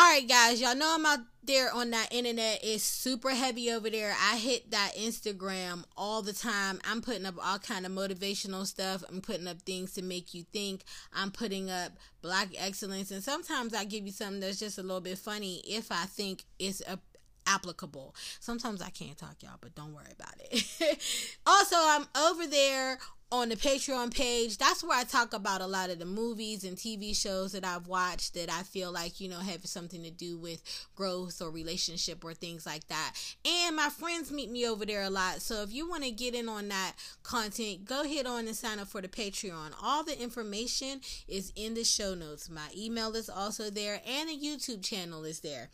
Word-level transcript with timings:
All 0.00 0.06
right, 0.06 0.26
guys, 0.26 0.62
y'all 0.62 0.74
know 0.74 0.94
I'm 0.94 1.04
out 1.04 1.18
there 1.44 1.70
on 1.74 1.90
that 1.90 2.10
internet. 2.10 2.60
It's 2.62 2.82
super 2.82 3.32
heavy 3.32 3.70
over 3.70 3.90
there. 3.90 4.16
I 4.18 4.38
hit 4.38 4.70
that 4.70 4.92
Instagram 4.98 5.84
all 5.94 6.22
the 6.22 6.32
time. 6.32 6.80
I'm 6.88 7.02
putting 7.02 7.26
up 7.26 7.34
all 7.44 7.58
kind 7.58 7.84
of 7.84 7.92
motivational 7.92 8.64
stuff. 8.64 9.04
I'm 9.10 9.20
putting 9.20 9.46
up 9.46 9.60
things 9.60 9.92
to 9.94 10.02
make 10.02 10.32
you 10.32 10.44
think. 10.54 10.84
I'm 11.12 11.30
putting 11.30 11.70
up 11.70 11.92
black 12.22 12.48
excellence, 12.56 13.10
and 13.10 13.22
sometimes 13.22 13.74
I 13.74 13.84
give 13.84 14.06
you 14.06 14.12
something 14.12 14.40
that's 14.40 14.58
just 14.58 14.78
a 14.78 14.82
little 14.82 15.02
bit 15.02 15.18
funny 15.18 15.60
if 15.68 15.92
I 15.92 16.06
think 16.06 16.44
it's 16.58 16.80
a 16.88 16.98
applicable. 17.46 18.14
Sometimes 18.40 18.80
I 18.80 18.88
can't 18.88 19.18
talk, 19.18 19.42
y'all, 19.42 19.58
but 19.60 19.74
don't 19.74 19.92
worry 19.92 20.14
about 20.18 20.34
it. 20.50 21.02
also, 21.46 21.76
I'm 21.76 22.06
over 22.16 22.46
there 22.46 22.98
on 23.32 23.48
the 23.48 23.56
Patreon 23.56 24.12
page. 24.12 24.58
That's 24.58 24.82
where 24.82 24.98
I 24.98 25.04
talk 25.04 25.32
about 25.32 25.60
a 25.60 25.66
lot 25.66 25.90
of 25.90 26.00
the 26.00 26.06
movies 26.06 26.64
and 26.64 26.76
TV 26.76 27.14
shows 27.14 27.52
that 27.52 27.64
I've 27.64 27.86
watched 27.86 28.34
that 28.34 28.50
I 28.50 28.64
feel 28.64 28.90
like, 28.90 29.20
you 29.20 29.28
know, 29.28 29.38
have 29.38 29.64
something 29.66 30.02
to 30.02 30.10
do 30.10 30.36
with 30.36 30.62
growth 30.96 31.40
or 31.40 31.50
relationship 31.50 32.24
or 32.24 32.34
things 32.34 32.66
like 32.66 32.88
that. 32.88 33.14
And 33.44 33.76
my 33.76 33.88
friends 33.88 34.32
meet 34.32 34.50
me 34.50 34.66
over 34.66 34.84
there 34.84 35.02
a 35.02 35.10
lot. 35.10 35.42
So 35.42 35.62
if 35.62 35.72
you 35.72 35.88
want 35.88 36.02
to 36.02 36.10
get 36.10 36.34
in 36.34 36.48
on 36.48 36.68
that 36.68 36.94
content, 37.22 37.84
go 37.84 38.02
ahead 38.02 38.26
on 38.26 38.48
and 38.48 38.56
sign 38.56 38.80
up 38.80 38.88
for 38.88 39.00
the 39.00 39.08
Patreon. 39.08 39.74
All 39.80 40.02
the 40.02 40.20
information 40.20 41.00
is 41.28 41.52
in 41.54 41.74
the 41.74 41.84
show 41.84 42.14
notes. 42.14 42.50
My 42.50 42.68
email 42.76 43.14
is 43.14 43.30
also 43.30 43.70
there 43.70 44.00
and 44.04 44.28
the 44.28 44.36
YouTube 44.36 44.82
channel 44.82 45.24
is 45.24 45.38
there. 45.40 45.68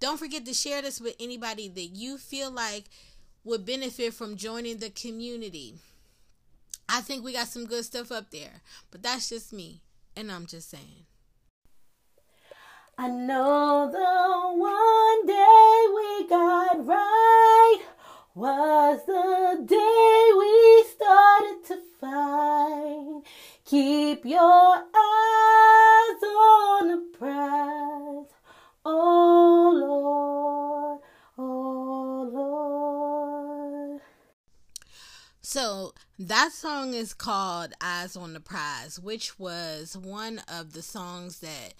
Don't 0.00 0.18
forget 0.18 0.44
to 0.46 0.54
share 0.54 0.82
this 0.82 1.00
with 1.00 1.14
anybody 1.20 1.68
that 1.68 1.96
you 1.96 2.18
feel 2.18 2.50
like 2.50 2.86
would 3.44 3.64
benefit 3.64 4.14
from 4.14 4.36
joining 4.36 4.78
the 4.78 4.90
community. 4.90 5.76
I 6.88 7.00
think 7.02 7.22
we 7.22 7.32
got 7.32 7.48
some 7.48 7.66
good 7.66 7.84
stuff 7.84 8.10
up 8.10 8.30
there, 8.30 8.62
but 8.90 9.02
that's 9.02 9.28
just 9.28 9.52
me, 9.52 9.82
and 10.16 10.32
I'm 10.32 10.46
just 10.46 10.70
saying. 10.70 11.04
I 12.96 13.08
know 13.08 13.88
the 13.92 14.58
one 14.58 15.26
day 15.26 15.86
we 15.94 16.28
got 16.28 16.86
right 16.86 17.80
was 18.34 19.00
the 19.06 19.64
day 19.66 20.32
we 20.36 20.84
started 20.90 21.64
to 21.68 21.78
fight. 22.00 23.22
Keep 23.64 24.24
your 24.24 24.76
eyes 24.76 26.22
on 26.22 26.88
the 26.88 27.18
prize. 27.18 28.32
Oh 28.84 29.72
Lord, 29.74 30.57
So 35.50 35.94
that 36.18 36.52
song 36.52 36.92
is 36.92 37.14
called 37.14 37.72
Eyes 37.80 38.18
on 38.18 38.34
the 38.34 38.38
Prize, 38.38 39.00
which 39.00 39.38
was 39.38 39.96
one 39.96 40.42
of 40.46 40.74
the 40.74 40.82
songs 40.82 41.40
that 41.40 41.72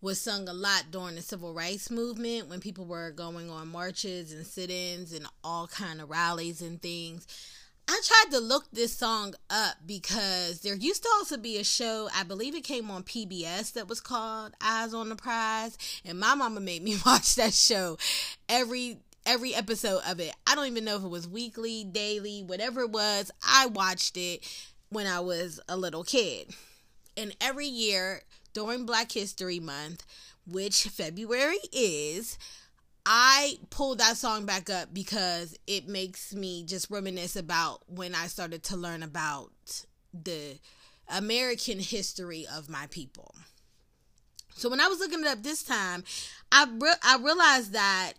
was 0.00 0.18
sung 0.18 0.48
a 0.48 0.54
lot 0.54 0.84
during 0.90 1.16
the 1.16 1.20
civil 1.20 1.52
rights 1.52 1.90
movement 1.90 2.48
when 2.48 2.60
people 2.60 2.86
were 2.86 3.10
going 3.10 3.50
on 3.50 3.68
marches 3.68 4.32
and 4.32 4.46
sit-ins 4.46 5.12
and 5.12 5.26
all 5.44 5.66
kind 5.66 6.00
of 6.00 6.08
rallies 6.08 6.62
and 6.62 6.80
things. 6.80 7.26
I 7.86 8.00
tried 8.02 8.32
to 8.32 8.38
look 8.38 8.64
this 8.72 8.96
song 8.96 9.34
up 9.50 9.74
because 9.84 10.62
there 10.62 10.74
used 10.74 11.02
to 11.02 11.10
also 11.16 11.36
be 11.36 11.58
a 11.58 11.64
show, 11.64 12.08
I 12.16 12.22
believe 12.22 12.54
it 12.54 12.64
came 12.64 12.90
on 12.90 13.02
PBS 13.02 13.74
that 13.74 13.86
was 13.86 14.00
called 14.00 14.54
Eyes 14.62 14.94
on 14.94 15.10
the 15.10 15.16
Prize, 15.16 15.76
and 16.06 16.18
my 16.18 16.34
mama 16.34 16.60
made 16.60 16.82
me 16.82 16.96
watch 17.04 17.34
that 17.34 17.52
show 17.52 17.98
every 18.48 18.96
every 19.26 19.54
episode 19.54 20.00
of 20.06 20.20
it. 20.20 20.34
I 20.46 20.54
don't 20.54 20.66
even 20.66 20.84
know 20.84 20.96
if 20.96 21.04
it 21.04 21.08
was 21.08 21.28
weekly, 21.28 21.84
daily, 21.84 22.42
whatever 22.42 22.82
it 22.82 22.90
was. 22.90 23.30
I 23.46 23.66
watched 23.66 24.16
it 24.16 24.46
when 24.90 25.06
I 25.06 25.20
was 25.20 25.60
a 25.68 25.76
little 25.76 26.04
kid. 26.04 26.54
And 27.16 27.34
every 27.40 27.66
year 27.66 28.22
during 28.52 28.86
Black 28.86 29.12
History 29.12 29.60
Month, 29.60 30.04
which 30.46 30.84
February 30.84 31.58
is, 31.72 32.38
I 33.06 33.58
pull 33.70 33.94
that 33.96 34.16
song 34.16 34.44
back 34.44 34.68
up 34.68 34.92
because 34.92 35.56
it 35.66 35.88
makes 35.88 36.34
me 36.34 36.64
just 36.64 36.90
reminisce 36.90 37.36
about 37.36 37.82
when 37.88 38.14
I 38.14 38.26
started 38.26 38.62
to 38.64 38.76
learn 38.76 39.02
about 39.02 39.84
the 40.12 40.58
American 41.08 41.78
history 41.78 42.46
of 42.52 42.68
my 42.68 42.86
people. 42.90 43.34
So 44.54 44.68
when 44.68 44.80
I 44.80 44.88
was 44.88 44.98
looking 44.98 45.20
it 45.20 45.26
up 45.26 45.42
this 45.42 45.62
time, 45.62 46.04
I 46.52 46.66
re- 46.78 46.92
I 47.02 47.16
realized 47.16 47.72
that 47.72 48.12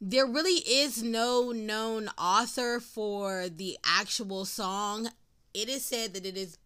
there 0.00 0.26
really 0.26 0.60
is 0.66 1.02
no 1.02 1.50
known 1.50 2.08
author 2.18 2.80
for 2.80 3.48
the 3.48 3.78
actual 3.84 4.44
song. 4.44 5.08
It 5.52 5.68
is 5.68 5.84
said 5.84 6.14
that 6.14 6.24
it 6.24 6.36
is 6.36 6.58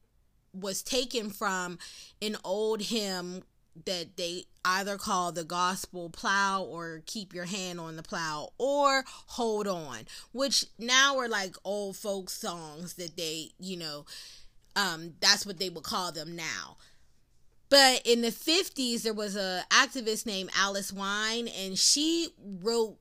was 0.54 0.82
taken 0.82 1.30
from 1.30 1.78
an 2.20 2.36
old 2.44 2.82
hymn 2.82 3.42
that 3.86 4.16
they 4.16 4.44
either 4.66 4.98
call 4.98 5.32
the 5.32 5.44
gospel 5.44 6.10
plow 6.10 6.62
or 6.62 7.02
keep 7.06 7.32
your 7.32 7.46
hand 7.46 7.80
on 7.80 7.96
the 7.96 8.02
plow 8.02 8.50
or 8.58 9.02
hold 9.28 9.66
on 9.66 10.00
which 10.32 10.66
now 10.78 11.16
are 11.16 11.28
like 11.28 11.56
old 11.64 11.96
folk 11.96 12.28
songs 12.28 12.94
that 12.94 13.16
they 13.16 13.48
you 13.58 13.78
know 13.78 14.04
um 14.76 15.14
that's 15.20 15.46
what 15.46 15.58
they 15.58 15.70
would 15.70 15.82
call 15.82 16.12
them 16.12 16.36
now 16.36 16.76
but 17.70 18.02
in 18.04 18.20
the 18.20 18.28
50s 18.28 19.02
there 19.04 19.14
was 19.14 19.34
a 19.36 19.64
activist 19.70 20.26
named 20.26 20.50
alice 20.54 20.92
wine 20.92 21.48
and 21.48 21.78
she 21.78 22.28
wrote 22.62 22.98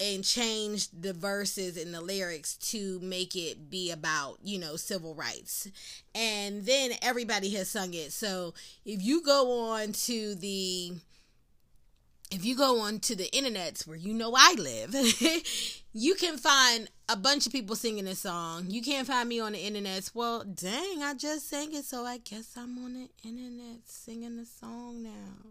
and 0.00 0.24
changed 0.24 1.02
the 1.02 1.12
verses 1.12 1.76
and 1.76 1.94
the 1.94 2.00
lyrics 2.00 2.56
to 2.56 2.98
make 3.00 3.36
it 3.36 3.70
be 3.70 3.90
about 3.90 4.38
you 4.42 4.58
know 4.58 4.76
civil 4.76 5.14
rights 5.14 5.68
and 6.14 6.66
then 6.66 6.90
everybody 7.02 7.50
has 7.50 7.70
sung 7.70 7.94
it 7.94 8.12
so 8.12 8.52
if 8.84 9.02
you 9.02 9.22
go 9.22 9.70
on 9.70 9.92
to 9.92 10.34
the 10.34 10.92
if 12.30 12.44
you 12.44 12.56
go 12.56 12.80
on 12.80 12.98
to 13.00 13.14
the 13.14 13.28
internets 13.32 13.86
where 13.86 13.96
you 13.96 14.12
know 14.12 14.34
I 14.36 14.54
live, 14.58 14.94
you 15.92 16.14
can 16.14 16.36
find 16.36 16.88
a 17.08 17.16
bunch 17.16 17.46
of 17.46 17.52
people 17.52 17.76
singing 17.76 18.06
this 18.06 18.20
song. 18.20 18.64
You 18.68 18.82
can't 18.82 19.06
find 19.06 19.28
me 19.28 19.40
on 19.40 19.52
the 19.52 19.58
internets. 19.58 20.10
Well, 20.14 20.42
dang, 20.42 21.02
I 21.02 21.14
just 21.16 21.48
sang 21.48 21.72
it, 21.74 21.84
so 21.84 22.04
I 22.04 22.18
guess 22.18 22.56
I'm 22.56 22.84
on 22.84 22.94
the 22.94 23.08
internet 23.28 23.80
singing 23.86 24.36
the 24.36 24.46
song 24.46 25.04
now. 25.04 25.50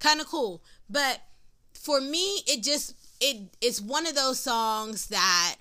Kind 0.00 0.20
of 0.20 0.26
cool. 0.26 0.62
But 0.90 1.20
for 1.74 2.00
me, 2.00 2.42
it 2.46 2.62
just 2.62 2.94
it 3.22 3.56
it's 3.62 3.80
one 3.80 4.06
of 4.06 4.14
those 4.14 4.38
songs 4.38 5.06
that 5.06 5.56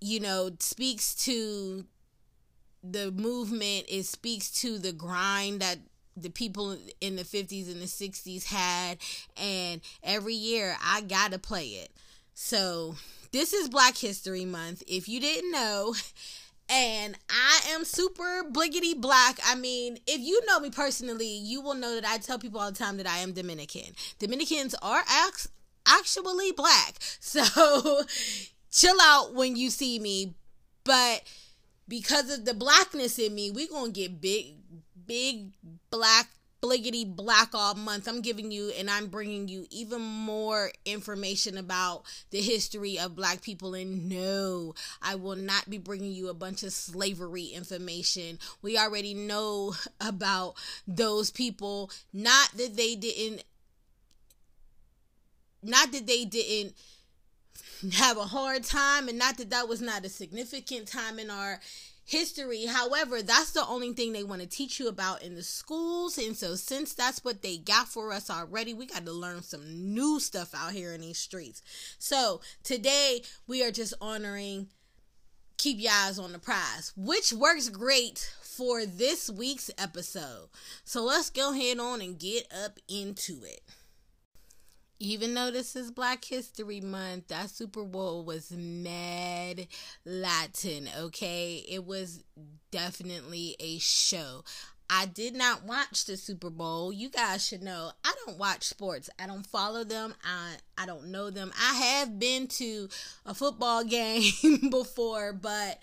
you 0.00 0.20
know 0.20 0.50
speaks 0.60 1.14
to 1.14 1.84
the 2.82 3.10
movement 3.10 3.84
it 3.88 4.04
speaks 4.04 4.50
to 4.50 4.78
the 4.78 4.92
grind 4.92 5.60
that 5.60 5.78
the 6.22 6.30
people 6.30 6.76
in 7.00 7.16
the 7.16 7.22
50s 7.22 7.70
and 7.70 7.80
the 7.80 7.86
60s 7.86 8.44
had 8.44 8.98
and 9.36 9.80
every 10.02 10.34
year 10.34 10.76
I 10.82 11.02
got 11.02 11.32
to 11.32 11.38
play 11.38 11.66
it. 11.66 11.90
So, 12.34 12.94
this 13.32 13.52
is 13.52 13.68
Black 13.68 13.96
History 13.96 14.44
Month. 14.44 14.82
If 14.86 15.08
you 15.08 15.20
didn't 15.20 15.50
know, 15.50 15.94
and 16.70 17.16
I 17.28 17.60
am 17.70 17.84
super 17.84 18.44
bliggity 18.50 18.98
black. 18.98 19.38
I 19.44 19.54
mean, 19.54 19.98
if 20.06 20.20
you 20.20 20.40
know 20.46 20.60
me 20.60 20.70
personally, 20.70 21.26
you 21.26 21.60
will 21.60 21.74
know 21.74 21.94
that 21.94 22.04
I 22.04 22.18
tell 22.18 22.38
people 22.38 22.60
all 22.60 22.70
the 22.70 22.78
time 22.78 22.96
that 22.98 23.06
I 23.08 23.18
am 23.18 23.32
Dominican. 23.32 23.94
Dominicans 24.18 24.74
are 24.82 25.02
ex- 25.26 25.48
actually 25.88 26.52
black. 26.52 26.94
So 27.20 28.04
chill 28.70 28.96
out 29.02 29.34
when 29.34 29.56
you 29.56 29.70
see 29.70 29.98
me. 29.98 30.34
But 30.84 31.22
because 31.86 32.30
of 32.30 32.44
the 32.44 32.54
blackness 32.54 33.18
in 33.18 33.34
me, 33.34 33.50
we're 33.50 33.68
going 33.68 33.92
to 33.92 34.00
get 34.00 34.20
big, 34.20 34.54
big 35.06 35.52
black 35.90 36.28
bliggity 36.60 37.06
black 37.06 37.50
all 37.54 37.74
month 37.74 38.08
i'm 38.08 38.20
giving 38.20 38.50
you 38.50 38.72
and 38.76 38.90
i'm 38.90 39.06
bringing 39.06 39.46
you 39.46 39.64
even 39.70 40.02
more 40.02 40.72
information 40.84 41.56
about 41.56 42.02
the 42.30 42.40
history 42.40 42.98
of 42.98 43.14
black 43.14 43.40
people 43.42 43.74
and 43.74 44.08
no 44.08 44.74
i 45.00 45.14
will 45.14 45.36
not 45.36 45.70
be 45.70 45.78
bringing 45.78 46.12
you 46.12 46.28
a 46.28 46.34
bunch 46.34 46.64
of 46.64 46.72
slavery 46.72 47.44
information 47.44 48.38
we 48.60 48.76
already 48.76 49.14
know 49.14 49.72
about 50.00 50.54
those 50.88 51.30
people 51.30 51.90
not 52.12 52.50
that 52.56 52.76
they 52.76 52.96
didn't 52.96 53.44
not 55.62 55.92
that 55.92 56.06
they 56.06 56.24
didn't 56.24 56.74
have 57.94 58.16
a 58.16 58.24
hard 58.24 58.64
time 58.64 59.08
and 59.08 59.18
not 59.18 59.36
that 59.38 59.50
that 59.50 59.68
was 59.68 59.80
not 59.80 60.04
a 60.04 60.08
significant 60.08 60.88
time 60.88 61.18
in 61.18 61.30
our 61.30 61.60
history. 62.04 62.66
However 62.66 63.22
that's 63.22 63.52
the 63.52 63.66
only 63.66 63.92
thing 63.92 64.12
they 64.12 64.24
want 64.24 64.40
to 64.40 64.48
teach 64.48 64.80
you 64.80 64.88
about 64.88 65.22
in 65.22 65.34
the 65.34 65.42
schools 65.42 66.18
and 66.18 66.36
so 66.36 66.54
since 66.54 66.94
that's 66.94 67.22
what 67.22 67.42
they 67.42 67.58
got 67.58 67.86
for 67.86 68.12
us 68.12 68.30
already 68.30 68.72
we 68.72 68.86
got 68.86 69.04
to 69.04 69.12
learn 69.12 69.42
some 69.42 69.94
new 69.94 70.18
stuff 70.18 70.54
out 70.54 70.72
here 70.72 70.92
in 70.92 71.02
these 71.02 71.18
streets. 71.18 71.62
So 71.98 72.40
today 72.62 73.22
we 73.46 73.62
are 73.62 73.70
just 73.70 73.94
honoring 74.00 74.68
keep 75.58 75.78
your 75.78 75.92
eyes 75.92 76.18
on 76.18 76.32
the 76.32 76.38
prize 76.38 76.92
which 76.96 77.32
works 77.32 77.68
great 77.68 78.32
for 78.42 78.86
this 78.86 79.30
week's 79.30 79.70
episode. 79.78 80.48
So 80.84 81.04
let's 81.04 81.30
go 81.30 81.52
ahead 81.52 81.78
on 81.78 82.00
and 82.00 82.18
get 82.18 82.50
up 82.64 82.78
into 82.88 83.44
it 83.44 83.60
even 85.00 85.34
though 85.34 85.50
this 85.50 85.76
is 85.76 85.90
Black 85.90 86.24
History 86.24 86.80
Month, 86.80 87.28
that 87.28 87.50
Super 87.50 87.84
Bowl 87.84 88.24
was 88.24 88.50
mad 88.50 89.68
Latin, 90.04 90.88
okay? 90.98 91.64
It 91.68 91.86
was 91.86 92.24
definitely 92.70 93.56
a 93.60 93.78
show. 93.78 94.42
I 94.90 95.06
did 95.06 95.34
not 95.34 95.64
watch 95.64 96.06
the 96.06 96.16
Super 96.16 96.50
Bowl. 96.50 96.92
You 96.92 97.10
guys 97.10 97.46
should 97.46 97.62
know 97.62 97.92
I 98.04 98.14
don't 98.24 98.38
watch 98.38 98.64
sports. 98.64 99.10
I 99.18 99.26
don't 99.26 99.46
follow 99.46 99.84
them. 99.84 100.14
I 100.24 100.54
I 100.78 100.86
don't 100.86 101.08
know 101.08 101.30
them. 101.30 101.52
I 101.60 101.74
have 101.74 102.18
been 102.18 102.46
to 102.48 102.88
a 103.26 103.34
football 103.34 103.84
game 103.84 104.32
before, 104.70 105.32
but 105.34 105.78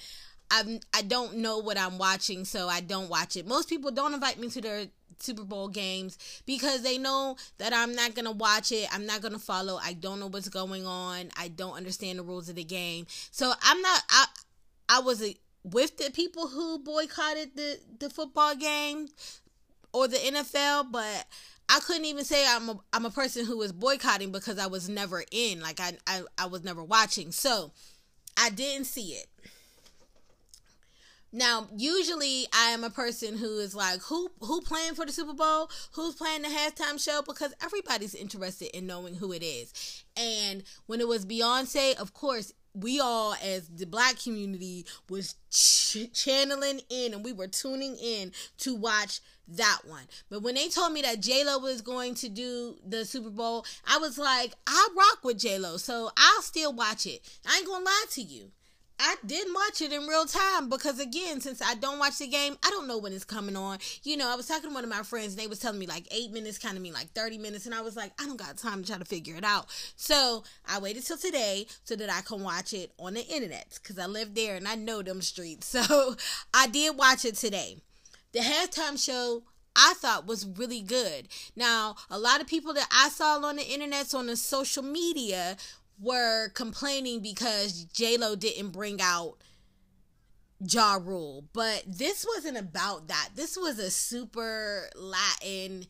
I'm 0.49 0.79
I 0.93 1.03
don't 1.03 1.37
know 1.37 1.59
what 1.59 1.77
I'm 1.77 1.97
watching, 1.97 2.45
so 2.45 2.67
I 2.67 2.81
don't 2.81 3.09
watch 3.09 3.35
it. 3.35 3.47
Most 3.47 3.69
people 3.69 3.91
don't 3.91 4.13
invite 4.13 4.39
me 4.39 4.49
to 4.49 4.61
their 4.61 4.85
Super 5.19 5.43
Bowl 5.43 5.67
games 5.67 6.17
because 6.45 6.81
they 6.81 6.97
know 6.97 7.37
that 7.57 7.73
I'm 7.73 7.93
not 7.93 8.15
going 8.15 8.25
to 8.25 8.31
watch 8.31 8.71
it. 8.71 8.87
I'm 8.93 9.05
not 9.05 9.21
going 9.21 9.33
to 9.33 9.39
follow. 9.39 9.79
I 9.81 9.93
don't 9.93 10.19
know 10.19 10.27
what's 10.27 10.49
going 10.49 10.85
on. 10.85 11.29
I 11.37 11.47
don't 11.49 11.75
understand 11.75 12.19
the 12.19 12.23
rules 12.23 12.49
of 12.49 12.55
the 12.55 12.63
game. 12.63 13.07
So 13.31 13.53
I'm 13.61 13.81
not 13.81 14.03
I 14.09 14.25
I 14.89 14.99
was 14.99 15.23
with 15.63 15.97
the 15.97 16.11
people 16.11 16.47
who 16.47 16.79
boycotted 16.79 17.55
the 17.55 17.79
the 17.99 18.09
football 18.09 18.55
game 18.55 19.07
or 19.93 20.07
the 20.07 20.17
NFL, 20.17 20.91
but 20.91 21.25
I 21.67 21.79
couldn't 21.79 22.05
even 22.05 22.23
say 22.23 22.45
I'm 22.47 22.69
a 22.69 22.79
I'm 22.93 23.05
a 23.05 23.09
person 23.09 23.45
who 23.45 23.57
was 23.57 23.71
boycotting 23.71 24.31
because 24.31 24.59
I 24.59 24.67
was 24.67 24.87
never 24.87 25.23
in. 25.31 25.61
Like 25.61 25.79
I 25.79 25.93
I, 26.05 26.21
I 26.37 26.45
was 26.47 26.63
never 26.63 26.83
watching. 26.83 27.31
So 27.31 27.71
I 28.37 28.49
didn't 28.49 28.85
see 28.85 29.13
it. 29.13 29.27
Now, 31.31 31.67
usually 31.75 32.47
I 32.53 32.69
am 32.69 32.83
a 32.83 32.89
person 32.89 33.37
who 33.37 33.59
is 33.59 33.75
like, 33.75 34.01
who 34.01 34.29
who 34.39 34.61
playing 34.61 34.95
for 34.95 35.05
the 35.05 35.11
Super 35.11 35.33
Bowl? 35.33 35.69
Who's 35.91 36.15
playing 36.15 36.43
the 36.43 36.47
halftime 36.47 37.03
show? 37.03 37.21
Because 37.25 37.53
everybody's 37.61 38.15
interested 38.15 38.75
in 38.75 38.87
knowing 38.87 39.15
who 39.15 39.33
it 39.33 39.43
is. 39.43 40.03
And 40.15 40.63
when 40.85 41.01
it 41.01 41.07
was 41.07 41.25
Beyonce, 41.25 41.95
of 41.99 42.13
course, 42.13 42.53
we 42.73 42.99
all 42.99 43.35
as 43.43 43.67
the 43.69 43.85
black 43.85 44.21
community 44.21 44.85
was 45.09 45.35
ch- 45.49 46.11
channeling 46.13 46.81
in 46.89 47.13
and 47.13 47.23
we 47.23 47.31
were 47.31 47.47
tuning 47.47 47.95
in 47.95 48.31
to 48.59 48.75
watch 48.75 49.21
that 49.47 49.79
one. 49.85 50.03
But 50.29 50.41
when 50.41 50.55
they 50.55 50.69
told 50.69 50.91
me 50.93 51.01
that 51.03 51.21
J 51.21 51.43
Lo 51.43 51.59
was 51.59 51.81
going 51.81 52.15
to 52.15 52.29
do 52.29 52.75
the 52.85 53.05
Super 53.05 53.29
Bowl, 53.29 53.65
I 53.87 53.97
was 53.97 54.17
like, 54.17 54.53
I 54.67 54.89
rock 54.95 55.23
with 55.23 55.39
J 55.39 55.57
Lo, 55.57 55.77
so 55.77 56.11
I'll 56.17 56.41
still 56.41 56.73
watch 56.73 57.05
it. 57.05 57.21
I 57.47 57.57
ain't 57.57 57.67
gonna 57.67 57.85
lie 57.85 58.05
to 58.11 58.21
you. 58.21 58.51
I 58.99 59.15
didn't 59.25 59.53
watch 59.53 59.81
it 59.81 59.91
in 59.91 60.07
real 60.07 60.25
time 60.25 60.69
because 60.69 60.99
again, 60.99 61.41
since 61.41 61.61
I 61.61 61.75
don't 61.75 61.99
watch 61.99 62.17
the 62.19 62.27
game, 62.27 62.55
I 62.65 62.69
don't 62.69 62.87
know 62.87 62.97
when 62.97 63.11
it's 63.11 63.25
coming 63.25 63.55
on. 63.55 63.79
You 64.03 64.15
know, 64.15 64.31
I 64.31 64.35
was 64.35 64.47
talking 64.47 64.69
to 64.69 64.73
one 64.73 64.83
of 64.83 64.89
my 64.89 65.03
friends 65.03 65.33
and 65.33 65.37
they 65.37 65.47
was 65.47 65.59
telling 65.59 65.79
me 65.79 65.85
like 65.85 66.07
eight 66.11 66.31
minutes 66.31 66.57
kind 66.57 66.77
of 66.77 66.81
mean 66.81 66.93
like 66.93 67.11
30 67.11 67.37
minutes. 67.37 67.65
And 67.65 67.75
I 67.75 67.81
was 67.81 67.97
like, 67.97 68.13
I 68.21 68.25
don't 68.25 68.37
got 68.37 68.57
time 68.57 68.81
to 68.81 68.87
try 68.87 68.97
to 68.97 69.05
figure 69.05 69.35
it 69.35 69.43
out. 69.43 69.67
So 69.97 70.43
I 70.65 70.79
waited 70.79 71.05
till 71.05 71.17
today 71.17 71.67
so 71.83 71.95
that 71.97 72.09
I 72.09 72.21
can 72.21 72.41
watch 72.41 72.73
it 72.73 72.93
on 72.97 73.15
the 73.15 73.25
internet 73.25 73.79
because 73.81 73.99
I 73.99 74.05
live 74.05 74.33
there 74.33 74.55
and 74.55 74.67
I 74.67 74.75
know 74.75 75.01
them 75.01 75.21
streets. 75.21 75.75
So 75.85 76.15
I 76.53 76.67
did 76.67 76.97
watch 76.97 77.25
it 77.25 77.35
today. 77.35 77.77
The 78.31 78.39
halftime 78.39 78.97
show 78.97 79.43
I 79.75 79.93
thought 79.97 80.25
was 80.25 80.45
really 80.45 80.81
good. 80.81 81.27
Now, 81.55 81.95
a 82.09 82.17
lot 82.17 82.39
of 82.39 82.47
people 82.47 82.73
that 82.73 82.87
I 82.91 83.09
saw 83.09 83.37
on 83.43 83.57
the 83.57 83.67
internet, 83.67 84.13
on 84.15 84.27
the 84.27 84.37
social 84.37 84.83
media, 84.83 85.57
were 85.99 86.49
complaining 86.49 87.21
because 87.21 87.85
J 87.85 88.17
Lo 88.17 88.35
didn't 88.35 88.71
bring 88.71 89.01
out 89.01 89.37
Ja 90.59 90.97
Rule, 91.01 91.45
but 91.53 91.83
this 91.87 92.25
wasn't 92.35 92.57
about 92.57 93.07
that. 93.07 93.29
This 93.35 93.57
was 93.57 93.79
a 93.79 93.91
super 93.91 94.89
Latin 94.95 95.85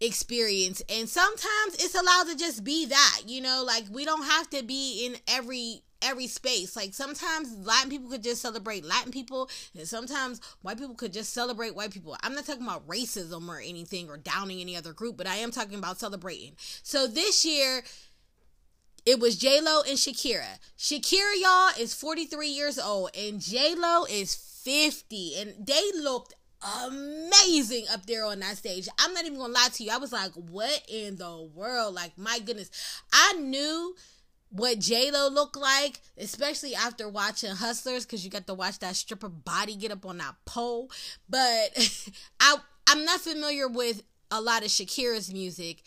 experience, 0.00 0.82
and 0.88 1.08
sometimes 1.08 1.74
it's 1.74 1.94
allowed 1.94 2.28
to 2.28 2.36
just 2.36 2.64
be 2.64 2.86
that. 2.86 3.22
You 3.26 3.40
know, 3.40 3.64
like 3.66 3.84
we 3.90 4.04
don't 4.04 4.24
have 4.24 4.50
to 4.50 4.62
be 4.62 5.06
in 5.06 5.16
every 5.28 5.82
every 6.02 6.26
space. 6.26 6.76
Like 6.76 6.92
sometimes 6.92 7.56
Latin 7.66 7.90
people 7.90 8.10
could 8.10 8.22
just 8.22 8.42
celebrate 8.42 8.84
Latin 8.84 9.12
people, 9.12 9.48
and 9.76 9.86
sometimes 9.88 10.40
white 10.62 10.78
people 10.78 10.94
could 10.94 11.12
just 11.12 11.32
celebrate 11.32 11.74
white 11.74 11.90
people. 11.90 12.16
I'm 12.22 12.34
not 12.34 12.46
talking 12.46 12.66
about 12.66 12.86
racism 12.86 13.48
or 13.48 13.58
anything 13.58 14.08
or 14.10 14.16
downing 14.16 14.60
any 14.60 14.76
other 14.76 14.92
group, 14.92 15.16
but 15.16 15.26
I 15.26 15.36
am 15.36 15.50
talking 15.50 15.78
about 15.78 15.98
celebrating. 15.98 16.54
So 16.82 17.06
this 17.06 17.44
year, 17.44 17.82
it 19.06 19.20
was 19.20 19.36
J 19.36 19.60
Lo 19.60 19.82
and 19.82 19.98
Shakira. 19.98 20.58
Shakira, 20.78 21.32
y'all, 21.40 21.70
is 21.78 21.94
43 21.94 22.48
years 22.48 22.78
old, 22.78 23.10
and 23.16 23.40
J 23.40 23.74
Lo 23.76 24.04
is 24.04 24.34
50, 24.34 25.34
and 25.38 25.54
they 25.66 25.90
looked 25.96 26.34
amazing 26.86 27.84
up 27.92 28.06
there 28.06 28.24
on 28.24 28.40
that 28.40 28.56
stage. 28.56 28.88
I'm 28.98 29.12
not 29.12 29.24
even 29.24 29.38
gonna 29.38 29.52
lie 29.52 29.68
to 29.74 29.84
you. 29.84 29.90
I 29.92 29.98
was 29.98 30.12
like, 30.12 30.32
what 30.32 30.82
in 30.88 31.16
the 31.16 31.50
world? 31.54 31.94
Like, 31.94 32.16
my 32.16 32.38
goodness. 32.38 32.70
I 33.12 33.34
knew 33.34 33.94
what 34.50 34.78
J 34.78 35.10
Lo 35.10 35.28
looked 35.28 35.56
like, 35.56 36.00
especially 36.16 36.74
after 36.74 37.08
watching 37.08 37.50
Hustlers, 37.50 38.06
because 38.06 38.24
you 38.24 38.30
got 38.30 38.46
to 38.46 38.54
watch 38.54 38.78
that 38.78 38.96
stripper 38.96 39.28
body 39.28 39.76
get 39.76 39.92
up 39.92 40.06
on 40.06 40.18
that 40.18 40.36
pole. 40.44 40.90
But 41.28 41.76
I 42.40 42.56
I'm 42.86 43.04
not 43.04 43.20
familiar 43.20 43.68
with 43.68 44.02
a 44.30 44.40
lot 44.40 44.62
of 44.62 44.68
Shakira's 44.68 45.32
music. 45.32 45.82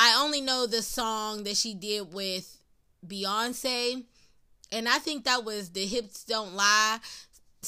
I 0.00 0.22
only 0.22 0.40
know 0.40 0.68
the 0.68 0.80
song 0.80 1.42
that 1.42 1.56
she 1.56 1.74
did 1.74 2.14
with 2.14 2.56
Beyonce. 3.04 4.04
And 4.70 4.88
I 4.88 4.98
think 5.00 5.24
that 5.24 5.44
was 5.44 5.70
the 5.70 5.84
Hips 5.84 6.22
Don't 6.22 6.54
Lie 6.54 7.00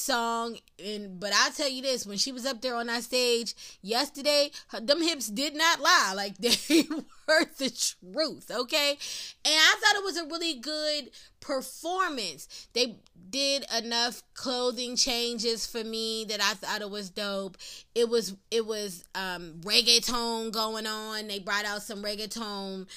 song 0.01 0.57
and 0.83 1.19
but 1.19 1.31
i 1.33 1.49
tell 1.55 1.69
you 1.69 1.81
this 1.81 2.05
when 2.05 2.17
she 2.17 2.31
was 2.31 2.45
up 2.45 2.61
there 2.61 2.75
on 2.75 2.87
that 2.87 3.03
stage 3.03 3.53
yesterday 3.81 4.49
her, 4.69 4.79
them 4.79 5.01
hips 5.01 5.27
did 5.27 5.55
not 5.55 5.79
lie 5.79 6.13
like 6.15 6.37
they 6.39 6.83
were 6.89 7.45
the 7.57 7.69
truth 7.69 8.51
okay? 8.51 8.97
And 9.45 9.53
i 9.55 9.75
thought 9.79 9.95
it 9.95 10.03
was 10.03 10.17
a 10.17 10.25
really 10.25 10.55
good 10.55 11.11
performance. 11.41 12.67
They 12.73 12.99
did 13.29 13.65
enough 13.75 14.23
clothing 14.33 14.95
changes 14.95 15.65
for 15.65 15.83
me 15.83 16.25
that 16.29 16.41
i 16.41 16.53
thought 16.53 16.81
it 16.81 16.89
was 16.89 17.09
dope. 17.09 17.57
It 17.95 18.07
was 18.07 18.35
it 18.49 18.65
was 18.65 19.03
um 19.15 19.55
reggaeton 19.61 20.51
going 20.51 20.87
on. 20.87 21.27
They 21.27 21.39
brought 21.39 21.65
out 21.65 21.81
some 21.81 22.03
reggaeton 22.03 22.87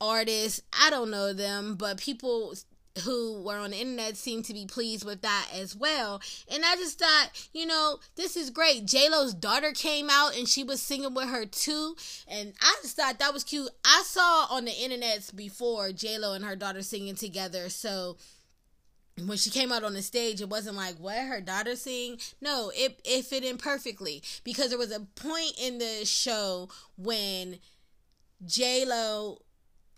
artists. 0.00 0.60
I 0.78 0.90
don't 0.90 1.10
know 1.10 1.32
them 1.32 1.76
but 1.76 1.98
people 1.98 2.54
who 3.04 3.42
were 3.42 3.58
on 3.58 3.70
the 3.70 3.80
internet 3.80 4.16
seemed 4.16 4.44
to 4.46 4.54
be 4.54 4.66
pleased 4.66 5.04
with 5.04 5.22
that 5.22 5.48
as 5.54 5.76
well. 5.76 6.20
And 6.50 6.64
I 6.64 6.76
just 6.76 6.98
thought, 6.98 7.48
you 7.52 7.66
know, 7.66 7.98
this 8.16 8.36
is 8.36 8.50
great. 8.50 8.86
J 8.86 9.08
Lo's 9.08 9.34
daughter 9.34 9.72
came 9.72 10.08
out 10.10 10.36
and 10.36 10.48
she 10.48 10.64
was 10.64 10.80
singing 10.80 11.14
with 11.14 11.28
her 11.28 11.46
too, 11.46 11.96
and 12.28 12.54
I 12.60 12.76
just 12.82 12.96
thought 12.96 13.18
that 13.18 13.34
was 13.34 13.44
cute. 13.44 13.70
I 13.84 14.02
saw 14.06 14.46
on 14.50 14.64
the 14.64 14.72
internet 14.72 15.30
before 15.34 15.92
J 15.92 16.18
Lo 16.18 16.32
and 16.32 16.44
her 16.44 16.56
daughter 16.56 16.82
singing 16.82 17.14
together, 17.14 17.68
so 17.68 18.16
when 19.24 19.38
she 19.38 19.50
came 19.50 19.72
out 19.72 19.82
on 19.82 19.94
the 19.94 20.02
stage, 20.02 20.40
it 20.42 20.50
wasn't 20.50 20.76
like 20.76 20.96
what 20.96 21.16
her 21.16 21.40
daughter 21.40 21.74
sing. 21.74 22.18
No, 22.40 22.70
it 22.74 23.00
it 23.04 23.24
fit 23.24 23.44
in 23.44 23.56
perfectly 23.56 24.22
because 24.44 24.68
there 24.68 24.78
was 24.78 24.92
a 24.92 25.00
point 25.00 25.52
in 25.58 25.78
the 25.78 26.04
show 26.04 26.68
when 26.96 27.58
J 28.44 28.84
Lo 28.84 29.38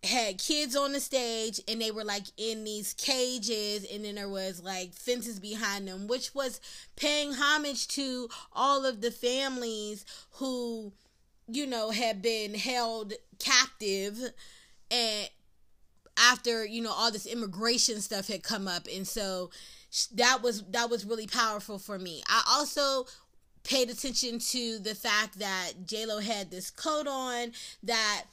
had 0.04 0.38
kids 0.38 0.76
on 0.76 0.92
the 0.92 1.00
stage 1.00 1.60
and 1.66 1.80
they 1.80 1.90
were 1.90 2.04
like 2.04 2.24
in 2.36 2.62
these 2.64 2.94
cages 2.94 3.84
and 3.92 4.04
then 4.04 4.14
there 4.14 4.28
was 4.28 4.62
like 4.62 4.92
fences 4.92 5.40
behind 5.40 5.88
them 5.88 6.06
which 6.06 6.34
was 6.34 6.60
paying 6.94 7.32
homage 7.32 7.88
to 7.88 8.28
all 8.52 8.86
of 8.86 9.00
the 9.00 9.10
families 9.10 10.04
who 10.34 10.92
you 11.48 11.66
know 11.66 11.90
had 11.90 12.22
been 12.22 12.54
held 12.54 13.12
captive 13.40 14.18
and 14.90 15.28
after 16.16 16.64
you 16.64 16.80
know 16.80 16.92
all 16.92 17.10
this 17.10 17.26
immigration 17.26 18.00
stuff 18.00 18.28
had 18.28 18.42
come 18.42 18.68
up 18.68 18.86
and 18.94 19.06
so 19.06 19.50
that 20.14 20.42
was 20.42 20.62
that 20.70 20.90
was 20.90 21.04
really 21.04 21.26
powerful 21.26 21.78
for 21.78 21.98
me. 21.98 22.22
I 22.28 22.42
also 22.48 23.06
paid 23.64 23.90
attention 23.90 24.38
to 24.38 24.78
the 24.78 24.94
fact 24.94 25.38
that 25.38 25.72
j-lo 25.84 26.20
had 26.20 26.50
this 26.50 26.70
coat 26.70 27.06
on 27.06 27.52
that 27.82 28.24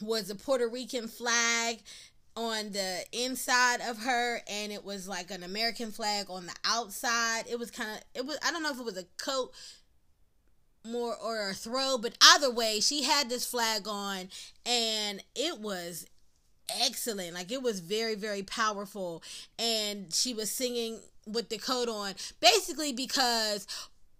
was 0.00 0.30
a 0.30 0.34
Puerto 0.34 0.68
Rican 0.68 1.08
flag 1.08 1.78
on 2.36 2.70
the 2.72 3.04
inside 3.12 3.80
of 3.80 3.98
her 3.98 4.40
and 4.48 4.72
it 4.72 4.84
was 4.84 5.08
like 5.08 5.30
an 5.30 5.42
American 5.42 5.90
flag 5.90 6.26
on 6.30 6.46
the 6.46 6.54
outside. 6.64 7.44
It 7.50 7.58
was 7.58 7.70
kind 7.70 7.90
of 7.90 8.02
it 8.14 8.26
was 8.26 8.38
I 8.44 8.50
don't 8.50 8.62
know 8.62 8.70
if 8.70 8.78
it 8.78 8.84
was 8.84 8.98
a 8.98 9.04
coat 9.22 9.52
more 10.86 11.14
or 11.14 11.50
a 11.50 11.54
throw, 11.54 11.98
but 11.98 12.16
either 12.22 12.50
way, 12.50 12.80
she 12.80 13.02
had 13.02 13.28
this 13.28 13.44
flag 13.44 13.86
on 13.86 14.28
and 14.64 15.22
it 15.34 15.60
was 15.60 16.06
excellent. 16.80 17.34
Like 17.34 17.50
it 17.50 17.62
was 17.62 17.80
very 17.80 18.14
very 18.14 18.42
powerful 18.42 19.22
and 19.58 20.12
she 20.12 20.32
was 20.32 20.50
singing 20.50 21.00
with 21.26 21.48
the 21.48 21.58
coat 21.58 21.88
on 21.88 22.14
basically 22.40 22.92
because 22.92 23.66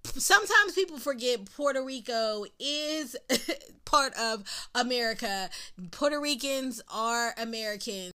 sometimes 0.04 0.75
people 0.75 0.99
forget 0.99 1.50
Puerto 1.57 1.83
Rico 1.85 2.45
is 2.59 3.16
part 3.85 4.14
of 4.14 4.45
America. 4.75 5.50
Puerto 5.90 6.21
Ricans 6.21 6.80
are 6.92 7.35
Americans. 7.38 8.12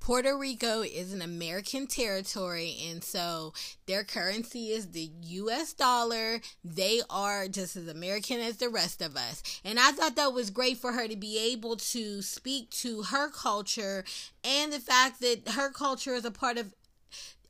Puerto 0.00 0.38
Rico 0.38 0.80
is 0.80 1.12
an 1.12 1.20
American 1.20 1.86
territory, 1.86 2.74
and 2.88 3.04
so 3.04 3.52
their 3.86 4.04
currency 4.04 4.68
is 4.70 4.92
the 4.92 5.10
US 5.20 5.74
dollar. 5.74 6.40
They 6.64 7.02
are 7.10 7.46
just 7.46 7.76
as 7.76 7.88
American 7.88 8.40
as 8.40 8.56
the 8.56 8.70
rest 8.70 9.02
of 9.02 9.16
us. 9.16 9.42
And 9.66 9.78
I 9.78 9.92
thought 9.92 10.16
that 10.16 10.32
was 10.32 10.48
great 10.48 10.78
for 10.78 10.92
her 10.92 11.06
to 11.08 11.16
be 11.16 11.38
able 11.52 11.76
to 11.76 12.22
speak 12.22 12.70
to 12.70 13.02
her 13.02 13.28
culture 13.28 14.02
and 14.42 14.72
the 14.72 14.80
fact 14.80 15.20
that 15.20 15.46
her 15.50 15.70
culture 15.70 16.14
is 16.14 16.24
a 16.24 16.30
part 16.30 16.56
of 16.56 16.72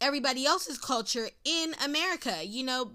everybody 0.01 0.45
else's 0.45 0.79
culture 0.79 1.29
in 1.45 1.77
America. 1.85 2.45
You 2.45 2.65
know, 2.65 2.91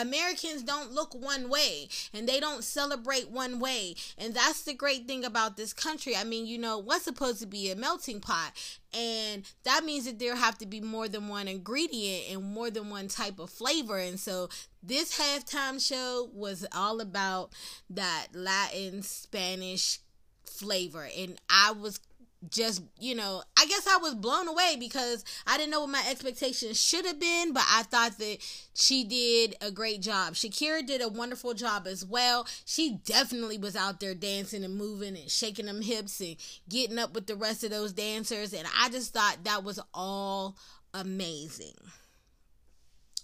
Americans 0.00 0.62
don't 0.62 0.92
look 0.92 1.14
one 1.14 1.48
way 1.48 1.88
and 2.12 2.28
they 2.28 2.40
don't 2.40 2.64
celebrate 2.64 3.30
one 3.30 3.60
way. 3.60 3.94
And 4.18 4.34
that's 4.34 4.62
the 4.62 4.74
great 4.74 5.06
thing 5.06 5.24
about 5.24 5.56
this 5.56 5.72
country. 5.72 6.16
I 6.16 6.24
mean, 6.24 6.46
you 6.46 6.58
know, 6.58 6.78
what's 6.78 7.04
supposed 7.04 7.40
to 7.40 7.46
be 7.46 7.70
a 7.70 7.76
melting 7.76 8.20
pot. 8.20 8.52
And 8.92 9.44
that 9.64 9.84
means 9.84 10.06
that 10.06 10.18
there 10.18 10.34
have 10.34 10.58
to 10.58 10.66
be 10.66 10.80
more 10.80 11.08
than 11.08 11.28
one 11.28 11.46
ingredient 11.46 12.24
and 12.30 12.42
more 12.42 12.70
than 12.70 12.90
one 12.90 13.08
type 13.08 13.38
of 13.38 13.50
flavor. 13.50 13.98
And 13.98 14.18
so 14.18 14.48
this 14.82 15.18
halftime 15.18 15.80
show 15.86 16.30
was 16.32 16.66
all 16.74 17.00
about 17.00 17.52
that 17.90 18.28
Latin 18.34 19.02
Spanish 19.02 20.00
flavor. 20.44 21.08
And 21.16 21.40
I 21.48 21.72
was 21.72 22.00
just 22.48 22.82
you 22.98 23.14
know 23.14 23.42
i 23.58 23.66
guess 23.66 23.86
i 23.86 23.98
was 23.98 24.14
blown 24.14 24.48
away 24.48 24.74
because 24.80 25.24
i 25.46 25.58
didn't 25.58 25.70
know 25.70 25.80
what 25.80 25.90
my 25.90 26.02
expectations 26.08 26.82
should 26.82 27.04
have 27.04 27.20
been 27.20 27.52
but 27.52 27.64
i 27.70 27.82
thought 27.82 28.16
that 28.16 28.38
she 28.72 29.04
did 29.04 29.56
a 29.60 29.70
great 29.70 30.00
job. 30.00 30.32
Shakira 30.34 30.86
did 30.86 31.02
a 31.02 31.08
wonderful 31.08 31.52
job 31.52 31.86
as 31.86 32.04
well. 32.04 32.46
She 32.64 32.98
definitely 33.04 33.58
was 33.58 33.76
out 33.76 34.00
there 34.00 34.14
dancing 34.14 34.64
and 34.64 34.76
moving 34.76 35.16
and 35.16 35.30
shaking 35.30 35.66
them 35.66 35.82
hips 35.82 36.18
and 36.20 36.36
getting 36.68 36.98
up 36.98 37.14
with 37.14 37.26
the 37.26 37.36
rest 37.36 37.62
of 37.62 37.70
those 37.70 37.92
dancers 37.92 38.52
and 38.52 38.66
i 38.78 38.88
just 38.88 39.12
thought 39.12 39.44
that 39.44 39.64
was 39.64 39.80
all 39.92 40.56
amazing 40.94 41.74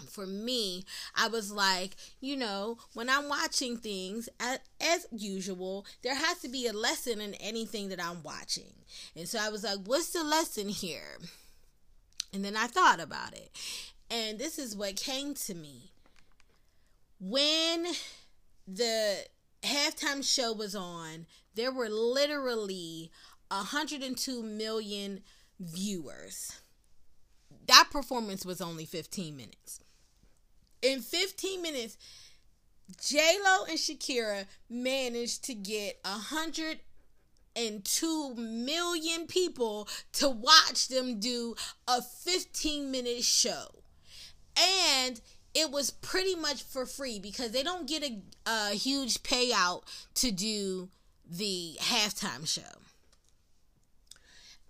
for 0.08 0.26
me, 0.26 0.84
I 1.14 1.28
was 1.28 1.50
like, 1.50 1.96
you 2.20 2.36
know, 2.36 2.78
when 2.94 3.08
I'm 3.08 3.28
watching 3.28 3.76
things, 3.76 4.28
as, 4.40 4.58
as, 4.80 5.06
usual, 5.10 5.86
there 6.02 6.14
has 6.14 6.40
to 6.40 6.48
be 6.48 6.66
a 6.66 6.72
lesson 6.72 7.20
in 7.20 7.34
anything 7.34 7.88
that 7.88 8.02
I'm 8.02 8.22
watching. 8.22 8.72
And 9.14 9.28
so 9.28 9.38
I 9.40 9.48
was 9.48 9.64
like, 9.64 9.78
what's 9.84 10.10
the 10.10 10.24
lesson 10.24 10.68
here? 10.68 11.18
And 12.32 12.44
then 12.44 12.56
I 12.56 12.66
thought 12.66 13.00
about 13.00 13.32
it. 13.32 13.50
And 14.10 14.38
this 14.38 14.58
is 14.58 14.76
what 14.76 14.96
came 14.96 15.34
to 15.34 15.54
me. 15.54 15.90
When 17.18 17.86
the 18.68 19.24
halftime 19.62 20.22
show 20.22 20.52
was 20.52 20.74
on, 20.74 21.26
there 21.54 21.72
were 21.72 21.88
literally 21.88 23.10
102 23.48 24.42
million 24.42 25.20
viewers. 25.58 26.60
That 27.66 27.88
performance 27.90 28.44
was 28.44 28.60
only 28.60 28.84
15 28.84 29.36
minutes 29.36 29.80
in 30.82 31.00
15 31.00 31.62
minutes, 31.62 31.96
J 33.00 33.18
Lo 33.44 33.64
and 33.68 33.78
Shakira 33.78 34.46
managed 34.70 35.44
to 35.44 35.54
get 35.54 35.98
a 36.04 36.10
hundred 36.10 36.80
and 37.56 37.84
two 37.84 38.34
million 38.34 39.26
people 39.26 39.88
to 40.12 40.28
watch 40.28 40.88
them 40.88 41.18
do 41.18 41.56
a 41.88 42.02
15 42.02 42.90
minute 42.90 43.24
show. 43.24 43.66
And 44.56 45.20
it 45.54 45.70
was 45.70 45.90
pretty 45.90 46.34
much 46.34 46.62
for 46.62 46.86
free 46.86 47.18
because 47.18 47.50
they 47.50 47.62
don't 47.62 47.88
get 47.88 48.04
a, 48.04 48.20
a 48.46 48.70
huge 48.70 49.22
payout 49.22 49.82
to 50.16 50.30
do 50.30 50.90
the 51.28 51.76
halftime 51.80 52.46
show. 52.46 52.85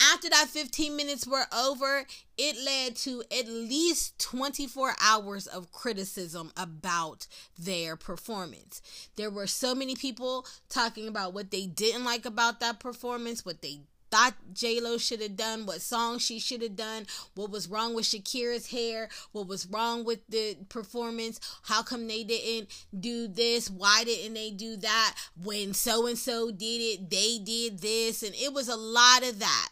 After 0.00 0.28
that 0.30 0.48
15 0.48 0.94
minutes 0.94 1.26
were 1.26 1.46
over, 1.56 2.04
it 2.36 2.56
led 2.64 2.96
to 2.96 3.22
at 3.36 3.48
least 3.48 4.18
24 4.18 4.94
hours 5.00 5.46
of 5.46 5.72
criticism 5.72 6.52
about 6.56 7.26
their 7.58 7.96
performance. 7.96 8.82
There 9.16 9.30
were 9.30 9.46
so 9.46 9.74
many 9.74 9.94
people 9.94 10.46
talking 10.68 11.08
about 11.08 11.32
what 11.32 11.50
they 11.50 11.66
didn't 11.66 12.04
like 12.04 12.26
about 12.26 12.60
that 12.60 12.78
performance, 12.78 13.44
what 13.44 13.62
they 13.62 13.80
thought 14.16 14.34
J 14.54 14.80
Lo 14.80 14.96
should 14.96 15.20
have 15.20 15.36
done, 15.36 15.66
what 15.66 15.82
song 15.82 16.18
she 16.18 16.38
should 16.38 16.62
have 16.62 16.74
done, 16.74 17.06
what 17.34 17.50
was 17.50 17.68
wrong 17.68 17.94
with 17.94 18.06
Shakira's 18.06 18.70
hair, 18.70 19.10
what 19.32 19.46
was 19.46 19.66
wrong 19.66 20.04
with 20.04 20.26
the 20.28 20.56
performance, 20.70 21.38
how 21.64 21.82
come 21.82 22.08
they 22.08 22.24
didn't 22.24 22.70
do 22.98 23.28
this, 23.28 23.68
why 23.68 24.04
didn't 24.04 24.32
they 24.32 24.50
do 24.50 24.76
that, 24.76 25.14
when 25.42 25.74
so 25.74 26.06
and 26.06 26.16
so 26.16 26.50
did 26.50 26.80
it, 26.80 27.10
they 27.10 27.38
did 27.38 27.80
this, 27.80 28.22
and 28.22 28.34
it 28.36 28.54
was 28.54 28.68
a 28.68 28.76
lot 28.76 29.22
of 29.22 29.38
that 29.38 29.68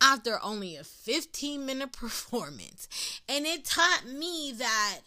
after 0.00 0.38
only 0.40 0.76
a 0.76 0.84
15 0.84 1.66
minute 1.66 1.90
performance. 1.90 2.86
And 3.28 3.44
it 3.44 3.64
taught 3.64 4.04
me 4.06 4.52
that 4.56 5.00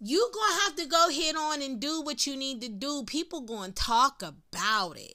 you 0.00 0.28
gonna 0.34 0.60
have 0.62 0.76
to 0.76 0.86
go 0.86 1.08
head 1.10 1.36
on 1.36 1.62
and 1.62 1.78
do 1.78 2.02
what 2.02 2.26
you 2.26 2.36
need 2.36 2.60
to 2.62 2.68
do. 2.68 3.04
People 3.04 3.42
gonna 3.42 3.70
talk 3.70 4.22
about 4.22 4.96
it. 4.98 5.14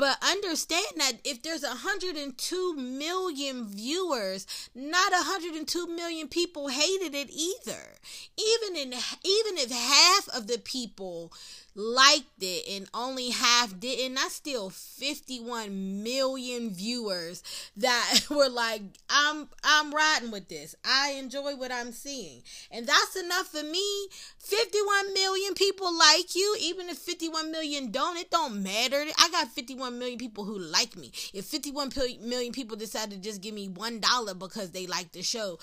But 0.00 0.16
understand 0.22 0.86
that 0.96 1.18
if 1.24 1.42
there's 1.42 1.62
102 1.62 2.74
million 2.74 3.66
viewers, 3.68 4.46
not 4.74 5.12
102 5.12 5.86
million 5.88 6.26
people 6.26 6.68
hated 6.68 7.14
it 7.14 7.28
either. 7.30 7.98
Even 8.38 8.76
in 8.78 8.94
even 8.94 9.58
if 9.58 9.70
half 9.70 10.26
of 10.34 10.46
the 10.46 10.56
people 10.56 11.34
liked 11.74 12.42
it 12.42 12.64
and 12.68 12.88
only 12.94 13.30
half 13.30 13.78
didn't, 13.78 14.14
that's 14.14 14.34
still 14.34 14.70
51 14.70 16.02
million 16.02 16.70
viewers 16.70 17.42
that 17.76 18.20
were 18.30 18.48
like, 18.48 18.82
I'm 19.08 19.48
I'm 19.62 19.94
riding 19.94 20.30
with 20.30 20.48
this. 20.48 20.74
I 20.84 21.12
enjoy 21.18 21.56
what 21.56 21.72
I'm 21.72 21.92
seeing. 21.92 22.42
And 22.70 22.86
that's 22.86 23.16
enough 23.16 23.48
for 23.48 23.62
me. 23.62 24.08
51 24.38 25.12
million 25.14 25.54
people 25.54 25.96
like 25.96 26.34
you, 26.34 26.56
even 26.60 26.88
if 26.88 26.98
51 26.98 27.52
million 27.52 27.90
don't, 27.90 28.16
it 28.16 28.30
don't 28.30 28.62
matter. 28.62 29.04
I 29.18 29.28
got 29.30 29.48
51 29.48 29.89
million 29.98 30.18
people 30.18 30.44
who 30.44 30.58
like 30.58 30.96
me. 30.96 31.12
If 31.32 31.46
51 31.46 31.92
million 32.22 32.52
people 32.52 32.76
decide 32.76 33.10
to 33.10 33.18
just 33.18 33.40
give 33.40 33.54
me 33.54 33.68
one 33.68 34.00
dollar 34.00 34.34
because 34.34 34.70
they 34.70 34.86
like 34.86 35.12
the 35.12 35.22
show, 35.22 35.58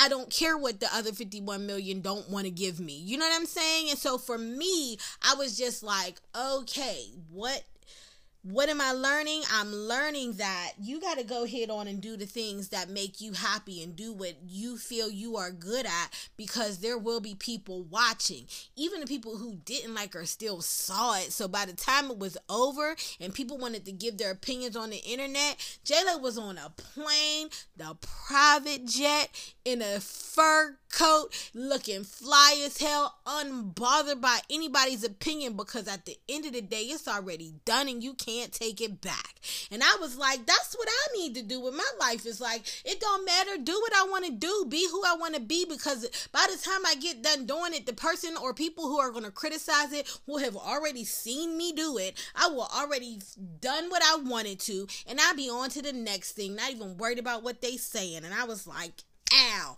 I 0.00 0.08
don't 0.08 0.30
care 0.30 0.56
what 0.56 0.78
the 0.80 0.88
other 0.94 1.12
51 1.12 1.66
million 1.66 2.00
don't 2.00 2.30
want 2.30 2.44
to 2.44 2.50
give 2.50 2.78
me. 2.78 2.94
You 2.94 3.18
know 3.18 3.26
what 3.26 3.40
I'm 3.40 3.46
saying? 3.46 3.90
And 3.90 3.98
so 3.98 4.16
for 4.16 4.38
me, 4.38 4.96
I 5.22 5.34
was 5.34 5.58
just 5.58 5.82
like, 5.82 6.20
okay, 6.36 7.06
what 7.30 7.64
what 8.42 8.68
am 8.68 8.80
I 8.80 8.92
learning? 8.92 9.42
I'm 9.52 9.74
learning 9.74 10.34
that 10.34 10.72
you 10.80 11.00
got 11.00 11.18
to 11.18 11.24
go 11.24 11.44
head 11.44 11.70
on 11.70 11.88
and 11.88 12.00
do 12.00 12.16
the 12.16 12.24
things 12.24 12.68
that 12.68 12.88
make 12.88 13.20
you 13.20 13.32
happy 13.32 13.82
and 13.82 13.96
do 13.96 14.12
what 14.12 14.36
you 14.46 14.76
feel 14.76 15.10
you 15.10 15.36
are 15.36 15.50
good 15.50 15.86
at 15.86 16.08
because 16.36 16.78
there 16.78 16.96
will 16.96 17.20
be 17.20 17.34
people 17.34 17.82
watching. 17.84 18.46
Even 18.76 19.00
the 19.00 19.06
people 19.06 19.38
who 19.38 19.56
didn't 19.64 19.94
like 19.94 20.14
her 20.14 20.24
still 20.24 20.60
saw 20.60 21.16
it. 21.16 21.32
So 21.32 21.48
by 21.48 21.66
the 21.66 21.72
time 21.72 22.10
it 22.10 22.18
was 22.18 22.38
over 22.48 22.94
and 23.20 23.34
people 23.34 23.58
wanted 23.58 23.84
to 23.86 23.92
give 23.92 24.18
their 24.18 24.30
opinions 24.30 24.76
on 24.76 24.90
the 24.90 24.98
internet, 24.98 25.56
Lo 26.06 26.18
was 26.18 26.38
on 26.38 26.58
a 26.58 26.70
plane, 26.70 27.48
the 27.76 27.96
private 28.00 28.86
jet, 28.86 29.30
in 29.64 29.82
a 29.82 30.00
fur 30.00 30.78
coat, 30.90 31.28
looking 31.54 32.04
fly 32.04 32.60
as 32.64 32.78
hell, 32.78 33.16
unbothered 33.26 34.20
by 34.20 34.40
anybody's 34.50 35.04
opinion 35.04 35.54
because 35.54 35.88
at 35.88 36.06
the 36.06 36.18
end 36.28 36.46
of 36.46 36.52
the 36.52 36.62
day, 36.62 36.82
it's 36.82 37.08
already 37.08 37.54
done 37.64 37.88
and 37.88 38.02
you 38.02 38.14
can't 38.14 38.52
take 38.52 38.80
it 38.80 39.00
back. 39.00 39.40
And 39.70 39.82
I 39.82 39.96
was 40.00 40.16
like, 40.16 40.46
that's 40.46 40.74
what 40.74 40.88
I 40.88 41.18
need 41.18 41.34
to 41.36 41.42
do 41.42 41.60
with 41.60 41.74
my 41.74 41.90
life. 42.00 42.26
It's 42.26 42.40
like, 42.40 42.62
it 42.84 43.00
don't 43.00 43.24
matter. 43.24 43.58
Do 43.62 43.72
what 43.72 43.92
I 43.96 44.06
want 44.08 44.26
to 44.26 44.32
do, 44.32 44.66
be 44.68 44.86
who 44.90 45.02
I 45.06 45.16
want 45.16 45.34
to 45.34 45.40
be 45.40 45.64
because 45.64 46.28
by 46.32 46.46
the 46.50 46.58
time 46.62 46.80
I 46.86 46.94
get 46.96 47.22
done 47.22 47.46
doing 47.46 47.74
it, 47.74 47.86
the 47.86 47.92
person 47.92 48.36
or 48.36 48.54
people 48.54 48.84
who 48.84 48.98
are 48.98 49.10
going 49.10 49.24
to 49.24 49.30
criticize 49.30 49.92
it 49.92 50.08
will 50.26 50.38
have 50.38 50.56
already 50.56 51.04
seen 51.04 51.56
me 51.56 51.72
do 51.72 51.98
it. 51.98 52.18
I 52.34 52.48
will 52.48 52.68
already 52.74 53.18
done 53.60 53.90
what 53.90 54.02
I 54.04 54.16
wanted 54.16 54.58
to, 54.60 54.86
and 55.06 55.20
I'll 55.20 55.34
be 55.34 55.50
on 55.50 55.70
to 55.70 55.82
the 55.82 55.92
next 55.92 56.32
thing, 56.32 56.56
not 56.56 56.70
even 56.70 56.96
worried 56.96 57.18
about 57.18 57.42
what 57.42 57.60
they 57.60 57.76
saying. 57.76 58.24
And 58.24 58.34
I 58.34 58.44
was 58.44 58.66
like, 58.66 59.04
ow, 59.32 59.76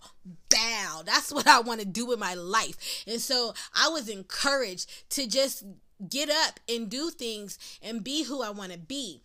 bow. 0.49 1.01
That's 1.05 1.31
what 1.31 1.47
I 1.47 1.59
want 1.59 1.79
to 1.81 1.85
do 1.85 2.05
with 2.05 2.19
my 2.19 2.33
life. 2.33 3.03
And 3.07 3.19
so 3.19 3.53
I 3.73 3.89
was 3.89 4.09
encouraged 4.09 4.89
to 5.11 5.27
just 5.27 5.63
get 6.09 6.29
up 6.29 6.59
and 6.67 6.89
do 6.89 7.09
things 7.09 7.57
and 7.81 8.03
be 8.03 8.23
who 8.23 8.41
I 8.41 8.49
want 8.49 8.71
to 8.71 8.77
be. 8.77 9.21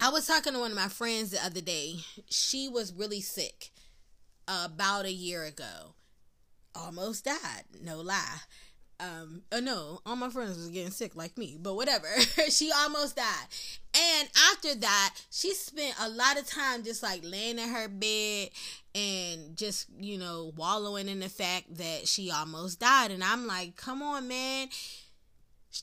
I 0.00 0.10
was 0.10 0.26
talking 0.26 0.52
to 0.52 0.60
one 0.60 0.70
of 0.70 0.76
my 0.76 0.88
friends 0.88 1.30
the 1.30 1.44
other 1.44 1.60
day. 1.60 1.96
She 2.30 2.68
was 2.68 2.92
really 2.92 3.20
sick 3.20 3.70
about 4.46 5.04
a 5.06 5.12
year 5.12 5.44
ago. 5.44 5.94
Almost 6.74 7.24
died, 7.24 7.64
no 7.82 8.00
lie 8.00 8.40
um 9.00 9.42
uh, 9.52 9.60
no 9.60 10.00
all 10.04 10.16
my 10.16 10.28
friends 10.28 10.56
was 10.56 10.68
getting 10.70 10.90
sick 10.90 11.14
like 11.14 11.36
me 11.38 11.56
but 11.60 11.74
whatever. 11.74 12.08
She 12.50 12.70
almost 12.72 13.16
died. 13.16 13.46
And 13.94 14.28
after 14.52 14.74
that 14.76 15.14
she 15.30 15.54
spent 15.54 15.94
a 16.00 16.08
lot 16.08 16.38
of 16.38 16.46
time 16.46 16.82
just 16.82 17.02
like 17.02 17.20
laying 17.24 17.58
in 17.58 17.68
her 17.68 17.88
bed 17.88 18.50
and 18.94 19.56
just 19.56 19.86
you 20.00 20.18
know 20.18 20.52
wallowing 20.56 21.08
in 21.08 21.20
the 21.20 21.28
fact 21.28 21.76
that 21.76 22.08
she 22.08 22.30
almost 22.30 22.80
died. 22.80 23.10
And 23.10 23.22
i'm 23.22 23.46
like 23.46 23.76
come 23.76 24.02
on 24.02 24.28
man 24.28 24.68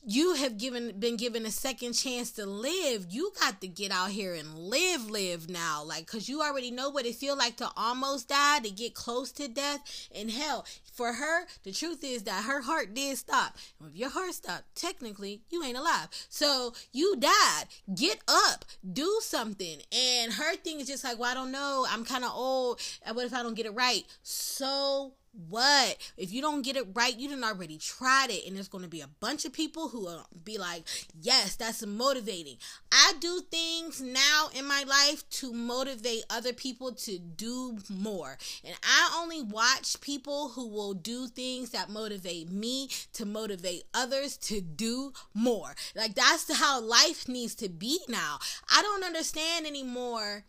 you 0.05 0.35
have 0.35 0.57
given 0.57 0.99
been 0.99 1.17
given 1.17 1.45
a 1.45 1.51
second 1.51 1.93
chance 1.93 2.31
to 2.33 2.45
live. 2.45 3.07
You 3.09 3.31
got 3.39 3.61
to 3.61 3.67
get 3.67 3.91
out 3.91 4.09
here 4.09 4.33
and 4.33 4.57
live, 4.57 5.09
live 5.09 5.49
now. 5.49 5.83
Like, 5.83 6.07
cause 6.07 6.27
you 6.27 6.41
already 6.41 6.71
know 6.71 6.89
what 6.89 7.05
it 7.05 7.15
feel 7.15 7.37
like 7.37 7.57
to 7.57 7.69
almost 7.77 8.29
die, 8.29 8.59
to 8.59 8.69
get 8.69 8.93
close 8.93 9.31
to 9.33 9.47
death. 9.47 10.09
And 10.13 10.31
hell, 10.31 10.65
for 10.93 11.13
her, 11.13 11.45
the 11.63 11.71
truth 11.71 12.03
is 12.03 12.23
that 12.23 12.45
her 12.45 12.61
heart 12.61 12.93
did 12.93 13.17
stop. 13.17 13.57
And 13.79 13.89
if 13.89 13.95
your 13.95 14.09
heart 14.09 14.33
stopped, 14.33 14.75
technically, 14.75 15.41
you 15.49 15.63
ain't 15.63 15.77
alive. 15.77 16.07
So 16.29 16.73
you 16.91 17.15
died. 17.17 17.65
Get 17.93 18.19
up. 18.27 18.65
Do 18.93 19.19
something. 19.21 19.79
And 19.91 20.33
her 20.33 20.55
thing 20.55 20.79
is 20.79 20.87
just 20.87 21.03
like, 21.03 21.19
well, 21.19 21.31
I 21.31 21.33
don't 21.33 21.51
know. 21.51 21.85
I'm 21.89 22.05
kind 22.05 22.23
of 22.23 22.31
old. 22.33 22.81
What 23.11 23.25
if 23.25 23.33
I 23.33 23.43
don't 23.43 23.55
get 23.55 23.65
it 23.65 23.73
right? 23.73 24.03
So 24.23 25.13
what? 25.49 25.97
If 26.17 26.31
you 26.31 26.41
don't 26.41 26.61
get 26.61 26.75
it 26.75 26.87
right 26.93 27.17
you 27.17 27.27
didn't 27.29 27.43
already 27.43 27.77
tried 27.77 28.29
it 28.29 28.45
and 28.47 28.55
there's 28.55 28.67
going 28.67 28.83
to 28.83 28.89
be 28.89 29.01
a 29.01 29.09
bunch 29.19 29.45
of 29.45 29.53
people 29.53 29.89
who 29.89 30.01
will 30.01 30.25
be 30.43 30.57
like 30.57 30.83
yes 31.19 31.55
that's 31.55 31.85
motivating. 31.85 32.57
I 32.91 33.13
do 33.19 33.41
things 33.51 34.01
now 34.01 34.49
in 34.57 34.65
my 34.65 34.83
life 34.83 35.27
to 35.41 35.53
motivate 35.53 36.23
other 36.29 36.53
people 36.53 36.93
to 36.93 37.19
do 37.19 37.77
more. 37.89 38.37
And 38.63 38.75
i 38.83 39.19
only 39.21 39.41
watch 39.41 39.99
people 40.01 40.49
who 40.49 40.67
will 40.67 40.93
do 40.93 41.27
things 41.27 41.71
that 41.71 41.89
motivate 41.89 42.51
me 42.51 42.89
to 43.13 43.25
motivate 43.25 43.83
others 43.93 44.37
to 44.37 44.61
do 44.61 45.13
more. 45.33 45.75
Like 45.95 46.15
that's 46.15 46.51
how 46.53 46.81
life 46.81 47.27
needs 47.27 47.55
to 47.55 47.69
be 47.69 47.99
now. 48.07 48.39
I 48.73 48.81
don't 48.81 49.03
understand 49.03 49.65
anymore 49.65 50.45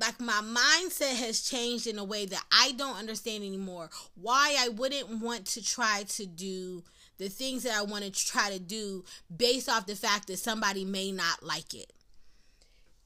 like 0.00 0.20
my 0.20 0.40
mindset 0.42 1.16
has 1.16 1.42
changed 1.42 1.86
in 1.86 1.98
a 1.98 2.04
way 2.04 2.26
that 2.26 2.42
I 2.50 2.72
don't 2.72 2.96
understand 2.96 3.44
anymore. 3.44 3.90
Why 4.14 4.56
I 4.58 4.68
wouldn't 4.68 5.20
want 5.20 5.46
to 5.46 5.64
try 5.64 6.04
to 6.08 6.26
do 6.26 6.82
the 7.18 7.28
things 7.28 7.64
that 7.64 7.74
I 7.74 7.82
want 7.82 8.04
to 8.04 8.10
try 8.10 8.50
to 8.50 8.58
do 8.58 9.04
based 9.34 9.68
off 9.68 9.86
the 9.86 9.94
fact 9.94 10.28
that 10.28 10.38
somebody 10.38 10.84
may 10.84 11.12
not 11.12 11.42
like 11.42 11.74
it 11.74 11.92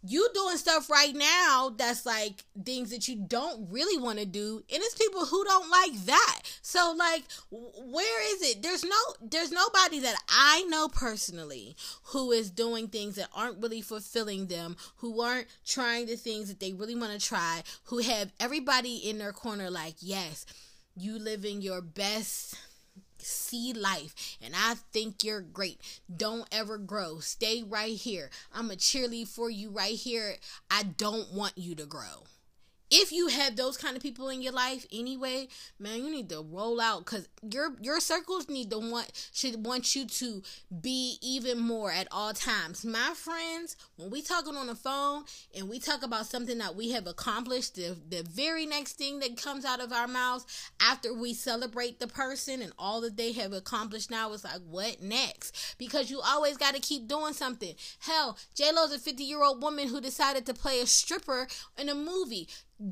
you 0.06 0.28
doing 0.34 0.56
stuff 0.56 0.90
right 0.90 1.14
now 1.14 1.72
that's 1.76 2.04
like 2.04 2.44
things 2.64 2.90
that 2.90 3.08
you 3.08 3.16
don't 3.16 3.68
really 3.70 4.00
want 4.02 4.18
to 4.18 4.26
do 4.26 4.62
and 4.72 4.82
it's 4.82 4.94
people 4.94 5.24
who 5.24 5.44
don't 5.44 5.70
like 5.70 6.04
that. 6.06 6.40
So 6.62 6.94
like 6.96 7.24
where 7.50 8.34
is 8.34 8.42
it? 8.42 8.62
There's 8.62 8.84
no 8.84 8.96
there's 9.20 9.52
nobody 9.52 10.00
that 10.00 10.16
i 10.28 10.64
know 10.68 10.88
personally 10.88 11.76
who 12.04 12.30
is 12.32 12.50
doing 12.50 12.88
things 12.88 13.16
that 13.16 13.28
aren't 13.34 13.60
really 13.62 13.80
fulfilling 13.80 14.46
them 14.46 14.76
who 14.96 15.20
aren't 15.20 15.46
trying 15.64 16.06
the 16.06 16.16
things 16.16 16.48
that 16.48 16.60
they 16.60 16.72
really 16.72 16.94
want 16.94 17.12
to 17.12 17.26
try 17.26 17.62
who 17.84 17.98
have 17.98 18.32
everybody 18.40 18.96
in 18.96 19.18
their 19.18 19.32
corner 19.32 19.70
like 19.70 19.94
yes 20.00 20.46
you 20.96 21.18
living 21.18 21.60
your 21.60 21.80
best 21.80 22.54
see 23.24 23.72
life 23.72 24.36
and 24.42 24.54
I 24.56 24.74
think 24.92 25.24
you're 25.24 25.40
great. 25.40 25.80
Don't 26.14 26.48
ever 26.52 26.78
grow. 26.78 27.18
Stay 27.18 27.62
right 27.62 27.96
here. 27.96 28.30
I'm 28.52 28.70
a 28.70 28.74
cheerleader 28.74 29.28
for 29.28 29.50
you 29.50 29.70
right 29.70 29.94
here. 29.94 30.36
I 30.70 30.82
don't 30.82 31.32
want 31.32 31.56
you 31.56 31.74
to 31.76 31.86
grow 31.86 32.24
if 32.90 33.12
you 33.12 33.28
have 33.28 33.56
those 33.56 33.76
kind 33.76 33.96
of 33.96 34.02
people 34.02 34.28
in 34.28 34.42
your 34.42 34.52
life 34.52 34.86
anyway, 34.92 35.48
man, 35.78 36.04
you 36.04 36.10
need 36.10 36.28
to 36.28 36.42
roll 36.42 36.80
out 36.80 37.04
because 37.04 37.28
your 37.42 37.74
your 37.80 38.00
circles 38.00 38.48
need 38.48 38.70
to 38.70 38.78
want 38.78 39.10
should 39.32 39.64
want 39.64 39.96
you 39.96 40.06
to 40.06 40.42
be 40.80 41.16
even 41.22 41.58
more 41.58 41.90
at 41.90 42.06
all 42.12 42.32
times. 42.32 42.84
My 42.84 43.12
friends, 43.14 43.76
when 43.96 44.10
we 44.10 44.22
talking 44.22 44.56
on 44.56 44.66
the 44.66 44.74
phone 44.74 45.24
and 45.56 45.68
we 45.68 45.78
talk 45.78 46.02
about 46.02 46.26
something 46.26 46.58
that 46.58 46.76
we 46.76 46.90
have 46.90 47.06
accomplished, 47.06 47.74
the 47.74 47.96
the 48.08 48.22
very 48.22 48.66
next 48.66 48.92
thing 48.92 49.18
that 49.20 49.36
comes 49.36 49.64
out 49.64 49.80
of 49.80 49.92
our 49.92 50.06
mouths 50.06 50.46
after 50.80 51.12
we 51.12 51.34
celebrate 51.34 52.00
the 52.00 52.06
person 52.06 52.62
and 52.62 52.72
all 52.78 53.00
that 53.00 53.16
they 53.16 53.32
have 53.32 53.52
accomplished 53.52 54.10
now 54.10 54.32
is 54.32 54.44
like, 54.44 54.60
what 54.68 55.02
next? 55.02 55.76
Because 55.78 56.10
you 56.10 56.20
always 56.24 56.56
got 56.56 56.74
to 56.74 56.80
keep 56.80 57.08
doing 57.08 57.32
something. 57.32 57.74
Hell, 58.00 58.38
J 58.54 58.70
Lo's 58.72 58.92
a 58.92 58.98
fifty 58.98 59.24
year 59.24 59.42
old 59.42 59.62
woman 59.62 59.88
who 59.88 60.00
decided 60.00 60.46
to 60.46 60.54
play 60.54 60.80
a 60.80 60.86
stripper 60.86 61.48
in 61.78 61.88
a 61.88 61.94
movie. 61.94 62.48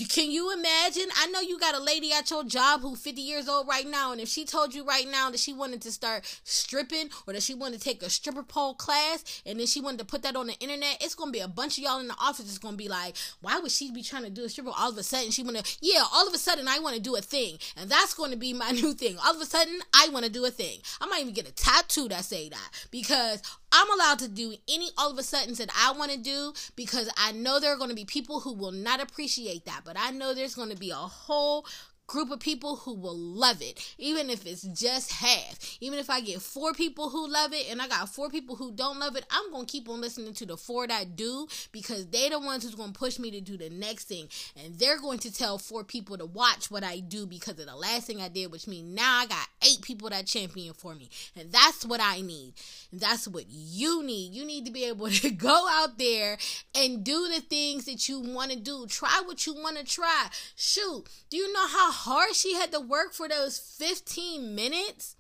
Can 0.09 0.31
you 0.31 0.53
imagine? 0.53 1.09
I 1.17 1.27
know 1.27 1.41
you 1.41 1.59
got 1.59 1.75
a 1.75 1.83
lady 1.83 2.13
at 2.13 2.31
your 2.31 2.45
job 2.45 2.83
who 2.83 2.95
50 2.95 3.21
years 3.21 3.49
old 3.49 3.67
right 3.67 3.87
now, 3.87 4.13
and 4.13 4.21
if 4.21 4.29
she 4.29 4.45
told 4.45 4.73
you 4.73 4.85
right 4.85 5.09
now 5.11 5.29
that 5.31 5.41
she 5.41 5.53
wanted 5.53 5.83
to 5.83 5.91
start 5.91 6.25
stripping 6.45 7.11
or 7.27 7.33
that 7.33 7.43
she 7.43 7.53
wanted 7.53 7.81
to 7.81 7.85
take 7.85 8.01
a 8.05 8.09
stripper 8.09 8.45
pole 8.45 8.75
class 8.75 9.43
and 9.45 9.59
then 9.59 9.67
she 9.67 9.81
wanted 9.81 9.99
to 9.99 10.05
put 10.05 10.23
that 10.23 10.37
on 10.37 10.47
the 10.47 10.55
internet, 10.61 11.03
it's 11.03 11.17
gonna 11.17 11.33
be 11.33 11.41
a 11.41 11.49
bunch 11.49 11.79
of 11.79 11.85
y'all 11.85 11.99
in 11.99 12.07
the 12.07 12.15
office 12.15 12.45
that's 12.45 12.59
gonna 12.59 12.77
be 12.77 12.89
like, 12.89 13.17
why 13.41 13.59
would 13.59 13.73
she 13.73 13.91
be 13.91 14.05
trying 14.05 14.23
to 14.23 14.31
do 14.31 14.45
a 14.45 14.49
stripper? 14.49 14.71
All 14.79 14.91
of 14.91 14.99
a 14.99 15.03
sudden, 15.03 15.33
she 15.33 15.43
wanna, 15.43 15.65
yeah, 15.81 16.05
all 16.13 16.29
of 16.29 16.33
a 16.33 16.39
sudden, 16.39 16.69
I 16.69 16.79
wanna 16.79 17.01
do 17.01 17.17
a 17.17 17.21
thing, 17.21 17.59
and 17.77 17.91
that's 17.91 18.15
gonna 18.15 18.37
be 18.37 18.53
my 18.53 18.71
new 18.83 18.95
thing. 18.95 19.17
All 19.19 19.35
of 19.35 19.43
a 19.43 19.47
sudden, 19.47 19.81
I 19.93 20.11
wanna 20.13 20.29
do 20.29 20.45
a 20.45 20.51
thing. 20.51 20.79
I 21.01 21.07
might 21.07 21.23
even 21.23 21.35
get 21.35 21.49
a 21.49 21.53
tattoo 21.53 22.09
that 22.09 22.25
say 22.25 22.49
that 22.51 22.71
because 22.93 23.43
I'm 23.73 23.91
allowed 23.91 24.19
to 24.21 24.29
do 24.29 24.55
any 24.69 24.91
all 24.99 25.11
of 25.11 25.19
a 25.19 25.23
sudden 25.23 25.55
that 25.55 25.71
I 25.77 25.93
want 25.93 26.13
to 26.13 26.19
do 26.19 26.53
because 26.77 27.11
I 27.17 27.33
know 27.33 27.59
there 27.59 27.73
are 27.73 27.79
going 27.79 27.91
to 27.91 27.97
be 27.97 28.05
people 28.05 28.41
who 28.41 28.53
will 28.53 28.73
not 28.73 29.01
appreciate 29.01 29.65
that. 29.65 29.83
But 29.85 29.97
I 29.99 30.11
know 30.11 30.35
there's 30.35 30.55
going 30.55 30.71
to 30.71 30.77
be 30.77 30.91
a 30.91 30.95
whole 30.95 31.67
group 32.13 32.31
of 32.31 32.39
people 32.41 32.77
who 32.77 32.93
will 32.93 33.17
love 33.17 33.63
it, 33.63 33.95
even 33.97 34.29
if 34.29 34.47
it's 34.47 34.63
just 34.63 35.11
half. 35.11 35.79
Even 35.81 35.99
if 35.99 36.11
I 36.11 36.21
get 36.21 36.43
four 36.43 36.75
people 36.75 37.09
who 37.09 37.27
love 37.27 37.55
it 37.55 37.71
and 37.71 37.81
I 37.81 37.89
got 37.89 38.11
four 38.11 38.29
people 38.29 38.55
who 38.55 38.71
don't 38.71 38.99
love 38.99 39.17
it, 39.17 39.25
I'm 39.31 39.51
gonna 39.51 39.65
keep 39.65 39.89
on 39.89 40.03
listening 40.03 40.35
to 40.35 40.45
the 40.45 40.59
four 40.59 40.87
that 40.87 41.17
do 41.17 41.49
because 41.73 42.09
they 42.09 42.29
the 42.29 42.39
ones 42.39 42.65
who's 42.65 42.75
gonna 42.75 42.93
push 42.93 43.19
me 43.19 43.31
to 43.31 43.41
do 43.41 43.57
the 43.57 43.71
next 43.71 44.09
thing, 44.09 44.29
and 44.63 44.79
they're 44.79 45.01
going 45.01 45.21
to 45.21 45.33
tell 45.33 45.57
four 45.57 45.85
people 45.85 46.19
to 46.19 46.27
watch 46.27 46.71
what 46.71 46.85
I 46.85 47.01
do 47.01 47.25
because 47.25 47.59
of 47.59 47.65
the 47.65 47.75
last 47.75 48.09
thing 48.09 48.21
I 48.21 48.29
did, 48.29 48.53
which 48.53 48.67
means 48.67 48.95
now 48.95 49.21
I 49.21 49.27
got 49.27 49.49
eight 49.67 49.81
people 49.81 50.11
that 50.11 50.27
champion 50.27 50.75
for 50.75 50.95
me, 50.95 51.09
and 51.35 51.51
that's 51.51 51.87
what 51.87 52.01
I 52.03 52.21
need. 52.21 52.53
And 52.91 53.01
that's 53.01 53.27
what 53.27 53.47
you 53.49 54.03
need. 54.03 54.35
You 54.35 54.45
need 54.45 54.67
to 54.67 54.71
be 54.71 54.85
able 54.85 55.09
to 55.23 55.31
go 55.31 55.67
out 55.71 55.97
there 55.97 56.37
and 56.75 57.03
do 57.03 57.29
the 57.35 57.41
things 57.41 57.87
that 57.87 58.07
you 58.07 58.21
want 58.21 58.51
to 58.51 58.59
do. 58.59 58.87
Try 58.87 59.23
what 59.25 59.47
you 59.47 59.55
want 59.55 59.79
to 59.79 59.85
try. 59.85 60.29
Shoot, 60.57 61.05
do 61.31 61.39
you 61.39 61.51
know 61.55 61.67
how 61.67 61.91
hard 62.05 62.35
she 62.35 62.55
had 62.55 62.73
to 62.73 62.81
work 62.81 63.13
for 63.13 63.29
those 63.29 63.59
15 63.59 64.55
minutes? 64.55 65.17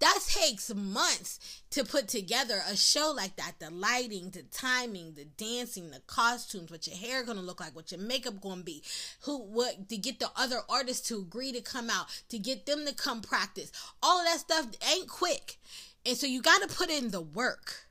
That 0.00 0.20
takes 0.28 0.72
months 0.72 1.62
to 1.70 1.84
put 1.84 2.06
together 2.06 2.60
a 2.68 2.76
show 2.76 3.12
like 3.16 3.34
that. 3.36 3.54
The 3.58 3.70
lighting, 3.70 4.30
the 4.30 4.42
timing, 4.42 5.14
the 5.14 5.24
dancing, 5.24 5.90
the 5.90 6.00
costumes, 6.06 6.70
what 6.70 6.86
your 6.86 6.96
hair 6.96 7.24
gonna 7.24 7.42
look 7.42 7.58
like, 7.58 7.74
what 7.74 7.90
your 7.90 8.00
makeup 8.00 8.40
gonna 8.40 8.62
be, 8.62 8.82
who 9.22 9.38
what 9.38 9.88
to 9.88 9.96
get 9.96 10.20
the 10.20 10.30
other 10.36 10.60
artists 10.68 11.08
to 11.08 11.18
agree 11.18 11.52
to 11.52 11.60
come 11.60 11.90
out, 11.90 12.06
to 12.28 12.38
get 12.38 12.64
them 12.64 12.86
to 12.86 12.94
come 12.94 13.20
practice. 13.20 13.72
All 14.00 14.20
of 14.20 14.26
that 14.26 14.38
stuff 14.38 14.66
ain't 14.88 15.08
quick. 15.08 15.58
And 16.06 16.16
so 16.16 16.28
you 16.28 16.42
gotta 16.42 16.68
put 16.68 16.90
in 16.90 17.10
the 17.10 17.20
work. 17.20 17.88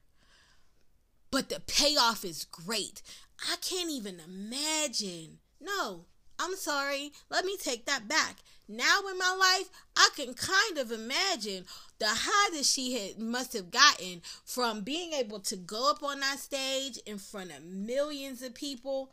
But 1.29 1.49
the 1.49 1.59
payoff 1.59 2.23
is 2.23 2.45
great. 2.45 3.01
I 3.51 3.57
can't 3.57 3.91
even 3.91 4.21
imagine. 4.25 5.39
No, 5.59 6.05
I'm 6.39 6.55
sorry. 6.55 7.11
Let 7.29 7.45
me 7.45 7.57
take 7.57 7.85
that 7.85 8.07
back. 8.07 8.37
Now 8.69 8.99
in 9.09 9.17
my 9.17 9.35
life, 9.39 9.69
I 9.95 10.09
can 10.15 10.33
kind 10.33 10.77
of 10.77 10.91
imagine 10.91 11.65
the 11.99 12.07
high 12.09 12.55
that 12.55 12.65
she 12.65 12.93
had 12.93 13.17
must 13.19 13.53
have 13.53 13.71
gotten 13.71 14.21
from 14.43 14.81
being 14.81 15.13
able 15.13 15.39
to 15.41 15.55
go 15.55 15.89
up 15.89 16.03
on 16.03 16.19
that 16.19 16.39
stage 16.39 16.97
in 17.05 17.17
front 17.17 17.51
of 17.51 17.63
millions 17.63 18.41
of 18.41 18.53
people 18.53 19.11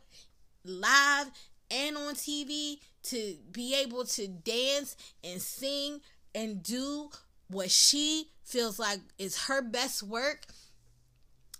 live 0.65 1.31
and 1.71 1.95
on 1.95 2.15
TV 2.15 2.79
to 3.03 3.37
be 3.51 3.75
able 3.75 4.03
to 4.03 4.27
dance 4.27 4.95
and 5.23 5.41
sing 5.41 6.01
and 6.33 6.61
do 6.61 7.09
what 7.47 7.71
she 7.71 8.29
feels 8.43 8.77
like 8.77 8.99
is 9.17 9.45
her 9.45 9.61
best 9.61 10.03
work 10.03 10.45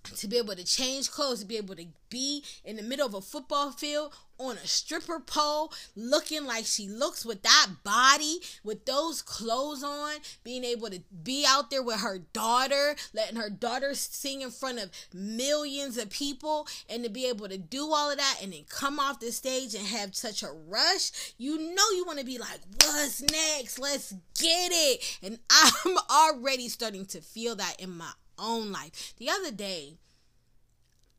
to 0.05 0.27
be 0.27 0.37
able 0.37 0.55
to 0.55 0.63
change 0.63 1.11
clothes, 1.11 1.41
to 1.41 1.45
be 1.45 1.57
able 1.57 1.75
to 1.75 1.85
be 2.09 2.43
in 2.63 2.77
the 2.77 2.83
middle 2.83 3.05
of 3.05 3.13
a 3.13 3.21
football 3.21 3.71
field 3.71 4.13
on 4.37 4.57
a 4.57 4.67
stripper 4.67 5.19
pole, 5.19 5.71
looking 5.95 6.45
like 6.45 6.65
she 6.65 6.87
looks 6.87 7.25
with 7.25 7.41
that 7.43 7.67
body, 7.83 8.39
with 8.63 8.85
those 8.85 9.21
clothes 9.21 9.83
on, 9.83 10.15
being 10.43 10.63
able 10.63 10.89
to 10.89 11.01
be 11.23 11.45
out 11.47 11.69
there 11.69 11.81
with 11.81 12.01
her 12.01 12.19
daughter, 12.33 12.95
letting 13.13 13.37
her 13.37 13.49
daughter 13.49 13.93
sing 13.93 14.41
in 14.41 14.51
front 14.51 14.79
of 14.79 14.91
millions 15.13 15.97
of 15.97 16.09
people, 16.09 16.67
and 16.89 17.03
to 17.03 17.09
be 17.09 17.27
able 17.27 17.47
to 17.47 17.57
do 17.57 17.93
all 17.93 18.11
of 18.11 18.17
that 18.17 18.39
and 18.41 18.51
then 18.51 18.65
come 18.67 18.99
off 18.99 19.19
the 19.19 19.31
stage 19.31 19.73
and 19.73 19.85
have 19.87 20.15
such 20.15 20.43
a 20.43 20.51
rush, 20.67 21.33
you 21.37 21.57
know 21.57 21.89
you 21.95 22.03
want 22.05 22.19
to 22.19 22.25
be 22.25 22.37
like, 22.37 22.59
what's 22.83 23.21
next? 23.21 23.79
Let's 23.79 24.13
get 24.37 24.71
it. 24.71 25.19
And 25.23 25.39
I'm 25.49 25.97
already 26.09 26.67
starting 26.67 27.05
to 27.07 27.21
feel 27.21 27.55
that 27.55 27.79
in 27.79 27.97
my 27.97 28.11
own 28.37 28.71
life. 28.71 29.13
The 29.17 29.29
other 29.29 29.51
day, 29.51 29.95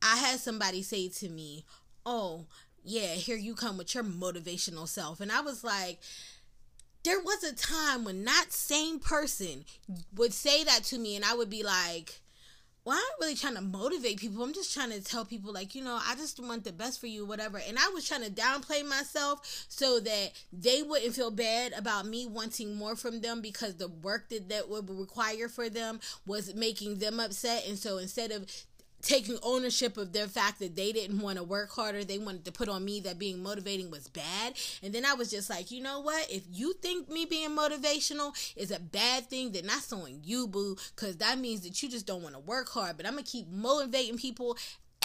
I 0.02 0.16
had 0.16 0.40
somebody 0.40 0.82
say 0.82 1.08
to 1.08 1.28
me, 1.28 1.64
Oh, 2.04 2.46
yeah, 2.84 3.14
here 3.14 3.36
you 3.36 3.54
come 3.54 3.76
with 3.76 3.94
your 3.94 4.04
motivational 4.04 4.86
self. 4.86 5.20
And 5.20 5.32
I 5.32 5.40
was 5.40 5.64
like, 5.64 5.98
there 7.02 7.20
was 7.20 7.42
a 7.42 7.54
time 7.54 8.04
when 8.04 8.24
that 8.24 8.46
same 8.50 8.98
person 9.00 9.64
would 10.14 10.32
say 10.32 10.64
that 10.64 10.84
to 10.84 10.98
me, 10.98 11.16
and 11.16 11.24
I 11.24 11.34
would 11.34 11.50
be 11.50 11.62
like, 11.62 12.20
well, 12.86 12.94
I'm 12.94 13.02
not 13.02 13.26
really 13.26 13.34
trying 13.34 13.56
to 13.56 13.60
motivate 13.60 14.18
people. 14.20 14.44
I'm 14.44 14.52
just 14.52 14.72
trying 14.72 14.92
to 14.92 15.02
tell 15.02 15.24
people, 15.24 15.52
like, 15.52 15.74
you 15.74 15.82
know, 15.82 15.98
I 16.08 16.14
just 16.14 16.38
want 16.38 16.62
the 16.62 16.72
best 16.72 17.00
for 17.00 17.08
you, 17.08 17.26
whatever. 17.26 17.58
And 17.58 17.76
I 17.76 17.90
was 17.92 18.06
trying 18.06 18.22
to 18.22 18.30
downplay 18.30 18.86
myself 18.86 19.66
so 19.68 19.98
that 19.98 20.30
they 20.52 20.84
wouldn't 20.84 21.16
feel 21.16 21.32
bad 21.32 21.72
about 21.72 22.06
me 22.06 22.26
wanting 22.26 22.76
more 22.76 22.94
from 22.94 23.22
them 23.22 23.40
because 23.40 23.74
the 23.74 23.88
work 23.88 24.28
that 24.28 24.48
that 24.50 24.68
would 24.68 24.88
require 24.88 25.48
for 25.48 25.68
them 25.68 25.98
was 26.26 26.54
making 26.54 26.98
them 26.98 27.18
upset. 27.18 27.66
And 27.66 27.76
so 27.76 27.98
instead 27.98 28.30
of 28.30 28.46
taking 29.06 29.38
ownership 29.42 29.96
of 29.96 30.12
their 30.12 30.26
fact 30.26 30.58
that 30.58 30.74
they 30.74 30.92
didn't 30.92 31.20
want 31.20 31.38
to 31.38 31.44
work 31.44 31.70
harder. 31.70 32.04
They 32.04 32.18
wanted 32.18 32.44
to 32.44 32.52
put 32.52 32.68
on 32.68 32.84
me 32.84 33.00
that 33.00 33.18
being 33.18 33.42
motivating 33.42 33.90
was 33.90 34.08
bad. 34.08 34.54
And 34.82 34.92
then 34.92 35.04
I 35.04 35.14
was 35.14 35.30
just 35.30 35.48
like, 35.48 35.70
you 35.70 35.80
know 35.80 36.00
what? 36.00 36.30
If 36.30 36.42
you 36.52 36.74
think 36.74 37.08
me 37.08 37.24
being 37.24 37.50
motivational 37.50 38.34
is 38.56 38.70
a 38.70 38.80
bad 38.80 39.30
thing, 39.30 39.52
then 39.52 39.66
that's 39.66 39.92
on 39.92 40.20
you, 40.24 40.48
boo, 40.48 40.76
because 40.94 41.16
that 41.18 41.38
means 41.38 41.60
that 41.60 41.82
you 41.82 41.88
just 41.88 42.06
don't 42.06 42.22
want 42.22 42.34
to 42.34 42.40
work 42.40 42.68
hard. 42.68 42.96
But 42.96 43.06
I'm 43.06 43.12
going 43.12 43.24
to 43.24 43.30
keep 43.30 43.48
motivating 43.48 44.18
people 44.18 44.56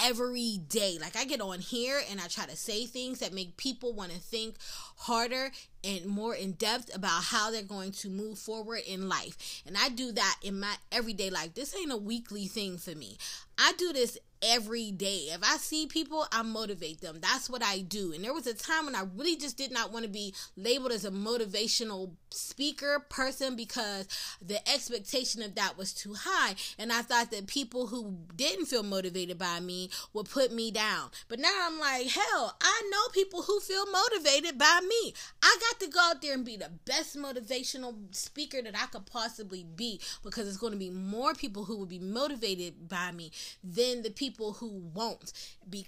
every 0.02 0.60
day. 0.68 0.98
Like 1.00 1.16
I 1.16 1.26
get 1.26 1.42
on 1.42 1.60
here 1.60 2.02
and 2.10 2.20
I 2.20 2.28
try 2.28 2.46
to 2.46 2.56
say 2.56 2.86
things 2.86 3.20
that 3.20 3.34
make 3.34 3.58
people 3.58 3.94
want 3.94 4.12
to 4.12 4.20
think 4.20 4.56
harder 4.98 5.52
and 5.84 6.06
more 6.06 6.36
in 6.36 6.54
depth 6.54 6.96
about 6.96 7.24
how 7.24 7.52
they're 7.52 7.64
going 7.64 7.92
to 7.92 8.10
move 8.10 8.38
forward 8.38 8.82
in 8.88 9.10
life. 9.10 9.62
And 9.66 9.76
I 9.78 9.90
do 9.90 10.12
that 10.12 10.38
in 10.44 10.60
my 10.60 10.76
everyday 10.92 11.30
life. 11.30 11.54
This 11.54 11.76
ain't 11.76 11.92
a 11.92 11.98
weekly 11.98 12.48
thing 12.48 12.78
for 12.78 12.96
me. 12.96 13.18
I 13.58 13.74
do 13.78 13.94
this 13.94 14.18
every 14.42 14.92
day. 14.92 15.30
If 15.32 15.44
I 15.44 15.58
see 15.58 15.88
people, 15.88 16.26
I 16.32 16.42
motivate 16.42 17.02
them. 17.02 17.18
That's 17.22 17.50
what 17.50 17.64
I 17.64 17.80
do. 17.80 18.14
And 18.14 18.24
there 18.24 18.34
was 18.34 18.48
a 18.48 18.54
time 18.54 18.86
when 18.86 18.96
I 18.96 19.04
really 19.16 19.36
just 19.36 19.58
did 19.58 19.72
not 19.72 19.92
want 19.92 20.06
to 20.06 20.12
be 20.12 20.34
labeled 20.56 20.92
as 20.92 21.06
a 21.06 21.12
motivational 21.12 22.12
speaker 22.32 23.06
person 23.10 23.56
because 23.56 24.08
the 24.42 24.58
expectation 24.72 25.42
of 25.42 25.56
that 25.56 25.78
was 25.78 25.94
too 25.94 26.16
high. 26.18 26.56
And 26.80 26.92
I 26.92 27.02
thought 27.02 27.32
that 27.32 27.48
people 27.48 27.88
who 27.88 28.18
didn't 28.36 28.66
feel 28.66 28.84
motivated 28.84 29.38
by 29.38 29.60
me 29.60 29.90
would 30.14 30.30
put 30.30 30.52
me 30.52 30.72
down. 30.72 31.10
But 31.28 31.40
now 31.40 31.52
I'm 31.64 31.80
like, 31.80 32.08
hell, 32.08 32.56
I 32.62 32.90
know 32.92 33.10
people 33.14 33.44
who 33.44 33.60
feel 33.60 33.86
motivated 33.86 34.58
by 34.58 34.80
me. 34.88 35.14
I 35.44 35.58
got 35.60 35.80
to 35.82 35.88
go 35.92 36.00
out 36.00 36.22
there 36.22 36.34
and 36.34 36.46
be 36.46 36.58
the 36.58 36.72
best 36.86 37.18
motivational 37.18 37.96
speaker 38.12 38.62
that 38.62 38.76
I 38.76 38.88
could 38.88 39.06
possibly 39.06 39.64
be 39.76 40.00
because 40.24 40.48
it's 40.48 40.58
going 40.58 40.74
to 40.74 40.80
be 40.80 40.90
more 40.90 41.34
people 41.34 41.66
who 41.66 41.78
will 41.78 41.86
be 41.86 42.00
motivated 42.00 42.88
by 42.88 43.12
me 43.12 43.32
than 43.64 44.02
the 44.02 44.10
people 44.10 44.31
people 44.32 44.54
who 44.54 44.82
won't 44.94 45.34
be 45.70 45.88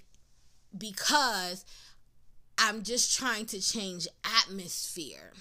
because 0.76 1.64
I'm 2.58 2.82
just 2.82 3.16
trying 3.16 3.46
to 3.46 3.60
change 3.60 4.06
atmosphere. 4.42 5.32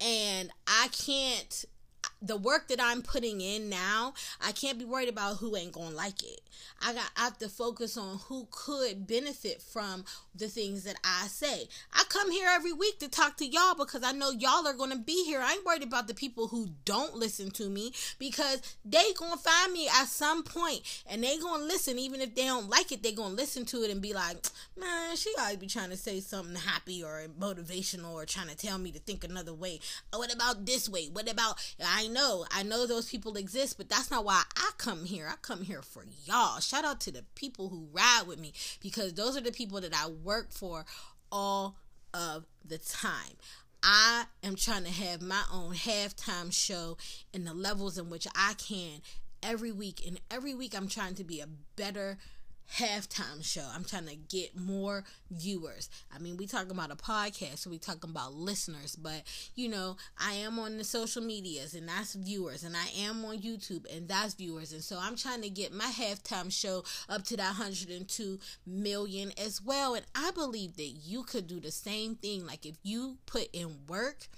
And 0.00 0.50
I 0.68 0.88
can't 0.92 1.64
the 2.20 2.36
work 2.36 2.68
that 2.68 2.80
I'm 2.80 3.02
putting 3.02 3.40
in 3.40 3.68
now, 3.68 4.14
I 4.40 4.52
can't 4.52 4.78
be 4.78 4.84
worried 4.84 5.08
about 5.08 5.36
who 5.36 5.56
ain't 5.56 5.72
gonna 5.72 5.94
like 5.94 6.22
it. 6.22 6.40
I 6.84 6.92
got 6.92 7.10
I 7.16 7.24
have 7.24 7.38
to 7.38 7.48
focus 7.48 7.96
on 7.96 8.18
who 8.28 8.48
could 8.50 9.06
benefit 9.06 9.62
from 9.62 10.04
the 10.34 10.48
things 10.48 10.84
that 10.84 10.96
I 11.04 11.26
say. 11.28 11.68
I 11.92 12.04
come 12.08 12.30
here 12.30 12.48
every 12.50 12.72
week 12.72 12.98
to 13.00 13.08
talk 13.08 13.36
to 13.38 13.46
y'all 13.46 13.74
because 13.74 14.02
I 14.02 14.12
know 14.12 14.30
y'all 14.30 14.66
are 14.66 14.74
gonna 14.74 14.96
be 14.96 15.24
here. 15.24 15.40
I 15.40 15.54
ain't 15.54 15.64
worried 15.64 15.82
about 15.82 16.08
the 16.08 16.14
people 16.14 16.48
who 16.48 16.70
don't 16.84 17.14
listen 17.14 17.50
to 17.52 17.68
me 17.68 17.92
because 18.18 18.76
they 18.84 19.12
gonna 19.16 19.36
find 19.36 19.72
me 19.72 19.88
at 19.88 20.06
some 20.06 20.42
point 20.42 20.82
and 21.08 21.22
they 21.22 21.38
gonna 21.38 21.64
listen 21.64 21.98
even 21.98 22.20
if 22.20 22.34
they 22.34 22.44
don't 22.44 22.68
like 22.68 22.92
it. 22.92 23.02
They 23.02 23.12
gonna 23.12 23.34
listen 23.34 23.64
to 23.66 23.82
it 23.82 23.90
and 23.90 24.02
be 24.02 24.12
like, 24.12 24.36
man, 24.76 25.16
she 25.16 25.32
always 25.38 25.56
be 25.56 25.66
trying 25.66 25.90
to 25.90 25.96
say 25.96 26.20
something 26.20 26.56
happy 26.56 27.02
or 27.02 27.26
motivational 27.38 28.12
or 28.12 28.26
trying 28.26 28.48
to 28.48 28.56
tell 28.56 28.78
me 28.78 28.90
to 28.92 28.98
think 28.98 29.24
another 29.24 29.54
way. 29.54 29.80
Oh, 30.12 30.18
what 30.18 30.34
about 30.34 30.66
this 30.66 30.88
way? 30.88 31.08
What 31.12 31.30
about 31.30 31.58
I 31.84 32.07
know, 32.08 32.44
I 32.50 32.62
know 32.62 32.86
those 32.86 33.08
people 33.08 33.36
exist, 33.36 33.76
but 33.76 33.88
that's 33.88 34.10
not 34.10 34.24
why 34.24 34.42
I 34.56 34.70
come 34.78 35.04
here. 35.04 35.28
I 35.28 35.36
come 35.40 35.62
here 35.62 35.82
for 35.82 36.04
y'all. 36.24 36.60
Shout 36.60 36.84
out 36.84 37.00
to 37.02 37.12
the 37.12 37.24
people 37.34 37.68
who 37.68 37.88
ride 37.92 38.24
with 38.26 38.38
me 38.38 38.52
because 38.80 39.14
those 39.14 39.36
are 39.36 39.40
the 39.40 39.52
people 39.52 39.80
that 39.80 39.94
I 39.94 40.08
work 40.08 40.52
for 40.52 40.84
all 41.30 41.76
of 42.14 42.46
the 42.64 42.78
time. 42.78 43.36
I 43.82 44.24
am 44.42 44.56
trying 44.56 44.84
to 44.84 44.90
have 44.90 45.22
my 45.22 45.42
own 45.52 45.74
halftime 45.74 46.52
show 46.52 46.96
in 47.32 47.44
the 47.44 47.54
levels 47.54 47.96
in 47.96 48.10
which 48.10 48.26
I 48.34 48.54
can 48.54 49.02
every 49.42 49.72
week. 49.72 50.02
And 50.06 50.20
every 50.30 50.54
week 50.54 50.74
I'm 50.76 50.88
trying 50.88 51.14
to 51.16 51.24
be 51.24 51.40
a 51.40 51.48
better 51.76 52.18
halftime 52.76 53.44
show. 53.44 53.64
I'm 53.74 53.84
trying 53.84 54.06
to 54.06 54.16
get 54.16 54.56
more 54.56 55.04
viewers. 55.30 55.88
I 56.14 56.18
mean, 56.18 56.36
we 56.36 56.46
talking 56.46 56.70
about 56.70 56.90
a 56.90 56.96
podcast, 56.96 57.58
so 57.58 57.70
we 57.70 57.78
talking 57.78 58.10
about 58.10 58.34
listeners, 58.34 58.96
but 58.96 59.22
you 59.54 59.68
know, 59.68 59.96
I 60.18 60.34
am 60.34 60.58
on 60.58 60.78
the 60.78 60.84
social 60.84 61.22
medias 61.22 61.74
and 61.74 61.88
that's 61.88 62.14
viewers, 62.14 62.64
and 62.64 62.76
I 62.76 62.86
am 62.98 63.24
on 63.24 63.38
YouTube 63.38 63.84
and 63.94 64.08
that's 64.08 64.34
viewers, 64.34 64.72
and 64.72 64.82
so 64.82 64.98
I'm 65.00 65.16
trying 65.16 65.42
to 65.42 65.50
get 65.50 65.72
my 65.72 65.86
halftime 65.86 66.52
show 66.52 66.84
up 67.08 67.24
to 67.24 67.36
that 67.36 67.58
102 67.58 68.38
million 68.66 69.32
as 69.42 69.62
well. 69.62 69.94
And 69.94 70.06
I 70.14 70.30
believe 70.32 70.76
that 70.76 70.94
you 71.04 71.22
could 71.22 71.46
do 71.46 71.60
the 71.60 71.70
same 71.70 72.16
thing. 72.16 72.46
Like 72.46 72.66
if 72.66 72.76
you 72.82 73.18
put 73.26 73.48
in 73.52 73.76
work 73.88 74.28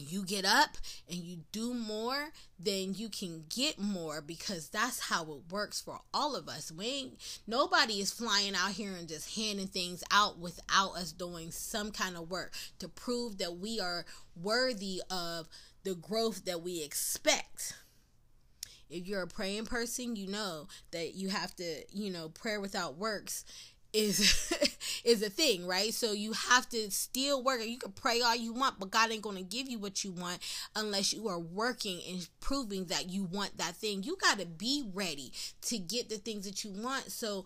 you 0.00 0.24
get 0.24 0.44
up 0.44 0.76
and 1.08 1.18
you 1.18 1.38
do 1.52 1.74
more, 1.74 2.30
then 2.58 2.94
you 2.94 3.08
can 3.08 3.44
get 3.48 3.78
more 3.78 4.20
because 4.20 4.68
that's 4.68 5.00
how 5.00 5.22
it 5.22 5.52
works 5.52 5.80
for 5.80 6.00
all 6.12 6.36
of 6.36 6.48
us. 6.48 6.70
We 6.70 6.86
ain't, 6.86 7.40
nobody 7.46 8.00
is 8.00 8.12
flying 8.12 8.54
out 8.54 8.72
here 8.72 8.92
and 8.92 9.08
just 9.08 9.36
handing 9.36 9.66
things 9.66 10.02
out 10.10 10.38
without 10.38 10.96
us 10.96 11.12
doing 11.12 11.50
some 11.50 11.90
kind 11.90 12.16
of 12.16 12.30
work 12.30 12.52
to 12.78 12.88
prove 12.88 13.38
that 13.38 13.56
we 13.58 13.80
are 13.80 14.04
worthy 14.36 15.02
of 15.10 15.48
the 15.84 15.94
growth 15.94 16.44
that 16.44 16.62
we 16.62 16.82
expect. 16.82 17.74
If 18.90 19.06
you're 19.06 19.22
a 19.22 19.26
praying 19.26 19.66
person, 19.66 20.16
you 20.16 20.28
know 20.28 20.68
that 20.92 21.14
you 21.14 21.28
have 21.28 21.54
to, 21.56 21.84
you 21.92 22.10
know, 22.10 22.28
prayer 22.30 22.60
without 22.60 22.96
works 22.96 23.44
is 23.92 24.52
is 25.04 25.22
a 25.22 25.30
thing, 25.30 25.66
right? 25.66 25.92
So 25.92 26.12
you 26.12 26.32
have 26.32 26.68
to 26.70 26.90
still 26.90 27.42
work. 27.42 27.60
You 27.64 27.78
can 27.78 27.92
pray 27.92 28.20
all 28.20 28.36
you 28.36 28.52
want, 28.52 28.78
but 28.78 28.90
God 28.90 29.10
ain't 29.10 29.22
gonna 29.22 29.42
give 29.42 29.68
you 29.68 29.78
what 29.78 30.04
you 30.04 30.12
want 30.12 30.38
unless 30.76 31.12
you 31.12 31.28
are 31.28 31.38
working 31.38 32.00
and 32.08 32.28
proving 32.40 32.86
that 32.86 33.08
you 33.08 33.24
want 33.24 33.58
that 33.58 33.76
thing. 33.76 34.02
You 34.02 34.16
gotta 34.20 34.46
be 34.46 34.88
ready 34.92 35.32
to 35.62 35.78
get 35.78 36.08
the 36.08 36.16
things 36.16 36.44
that 36.44 36.64
you 36.64 36.70
want. 36.70 37.10
So 37.10 37.44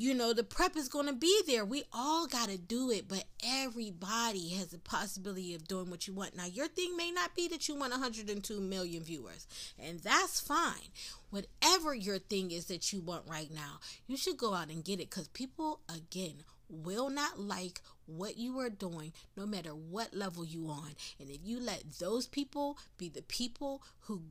you 0.00 0.14
know 0.14 0.32
the 0.32 0.42
prep 0.42 0.76
is 0.76 0.88
going 0.88 1.06
to 1.06 1.12
be 1.12 1.42
there 1.46 1.62
we 1.62 1.82
all 1.92 2.26
got 2.26 2.48
to 2.48 2.56
do 2.56 2.90
it 2.90 3.06
but 3.06 3.24
everybody 3.44 4.48
has 4.48 4.68
the 4.68 4.78
possibility 4.78 5.54
of 5.54 5.68
doing 5.68 5.90
what 5.90 6.08
you 6.08 6.14
want 6.14 6.34
now 6.34 6.46
your 6.46 6.68
thing 6.68 6.96
may 6.96 7.10
not 7.10 7.36
be 7.36 7.48
that 7.48 7.68
you 7.68 7.74
want 7.74 7.92
102 7.92 8.60
million 8.60 9.02
viewers 9.02 9.46
and 9.78 10.00
that's 10.00 10.40
fine 10.40 10.88
whatever 11.28 11.94
your 11.94 12.18
thing 12.18 12.50
is 12.50 12.64
that 12.64 12.94
you 12.94 13.00
want 13.02 13.24
right 13.28 13.50
now 13.52 13.78
you 14.06 14.16
should 14.16 14.38
go 14.38 14.54
out 14.54 14.70
and 14.70 14.84
get 14.84 15.00
it 15.00 15.10
because 15.10 15.28
people 15.28 15.80
again 15.94 16.44
will 16.70 17.10
not 17.10 17.38
like 17.38 17.80
what 18.06 18.36
you 18.36 18.58
are 18.58 18.70
doing 18.70 19.12
no 19.36 19.46
matter 19.46 19.70
what 19.70 20.14
level 20.14 20.44
you 20.44 20.68
on 20.68 20.94
and 21.18 21.30
if 21.30 21.38
you 21.44 21.60
let 21.60 21.82
those 21.98 22.26
people 22.26 22.78
be 22.98 23.08
the 23.08 23.22
people 23.22 23.82
who 24.00 24.22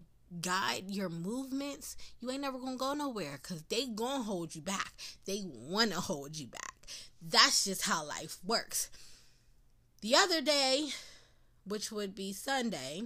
guide 0.41 0.83
your 0.87 1.09
movements, 1.09 1.97
you 2.19 2.29
ain't 2.29 2.41
never 2.41 2.59
gonna 2.59 2.77
go 2.77 2.93
nowhere 2.93 3.39
because 3.41 3.63
they 3.63 3.85
gonna 3.87 4.23
hold 4.23 4.55
you 4.55 4.61
back. 4.61 4.93
They 5.25 5.41
wanna 5.45 5.99
hold 5.99 6.37
you 6.37 6.47
back. 6.47 6.75
That's 7.21 7.65
just 7.65 7.83
how 7.83 8.05
life 8.05 8.37
works. 8.45 8.89
The 10.01 10.15
other 10.15 10.41
day, 10.41 10.89
which 11.65 11.91
would 11.91 12.15
be 12.15 12.31
Sunday, 12.33 13.03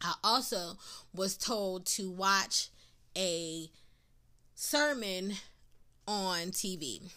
I 0.00 0.14
also 0.22 0.78
was 1.14 1.36
told 1.36 1.86
to 1.86 2.10
watch 2.10 2.68
a 3.16 3.70
sermon 4.54 5.34
on 6.06 6.50
TV 6.52 7.10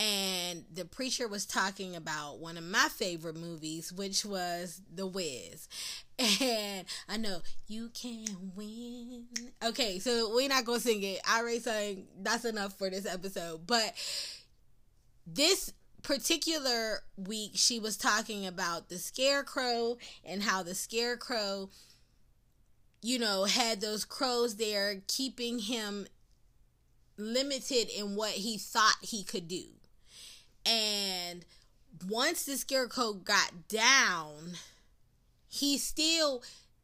and 0.00 0.64
the 0.72 0.86
preacher 0.86 1.28
was 1.28 1.44
talking 1.44 1.94
about 1.94 2.38
one 2.38 2.56
of 2.56 2.64
my 2.64 2.88
favorite 2.88 3.36
movies, 3.36 3.92
which 3.92 4.24
was 4.24 4.80
The 4.92 5.06
Wiz. 5.06 5.68
And 6.42 6.84
I 7.08 7.16
know 7.16 7.40
you 7.66 7.88
can 7.94 8.52
win. 8.54 9.24
Okay, 9.64 9.98
so 9.98 10.34
we're 10.34 10.50
not 10.50 10.66
gonna 10.66 10.78
sing 10.78 11.02
it. 11.02 11.18
I 11.26 11.40
already 11.40 11.60
sang 11.60 12.08
that's 12.20 12.44
enough 12.44 12.76
for 12.76 12.90
this 12.90 13.06
episode. 13.06 13.66
But 13.66 13.94
this 15.26 15.72
particular 16.02 17.00
week, 17.16 17.52
she 17.54 17.78
was 17.78 17.96
talking 17.96 18.46
about 18.46 18.90
the 18.90 18.98
scarecrow 18.98 19.96
and 20.22 20.42
how 20.42 20.62
the 20.62 20.74
scarecrow, 20.74 21.70
you 23.00 23.18
know, 23.18 23.44
had 23.44 23.80
those 23.80 24.04
crows 24.04 24.56
there 24.56 25.00
keeping 25.08 25.58
him 25.58 26.06
limited 27.16 27.88
in 27.88 28.14
what 28.14 28.32
he 28.32 28.58
thought 28.58 28.96
he 29.00 29.24
could 29.24 29.48
do 29.48 29.79
and 30.66 31.44
once 32.08 32.44
the 32.44 32.56
scarecrow 32.56 33.12
got 33.12 33.68
down, 33.68 34.52
he 35.48 35.78
still 35.78 36.42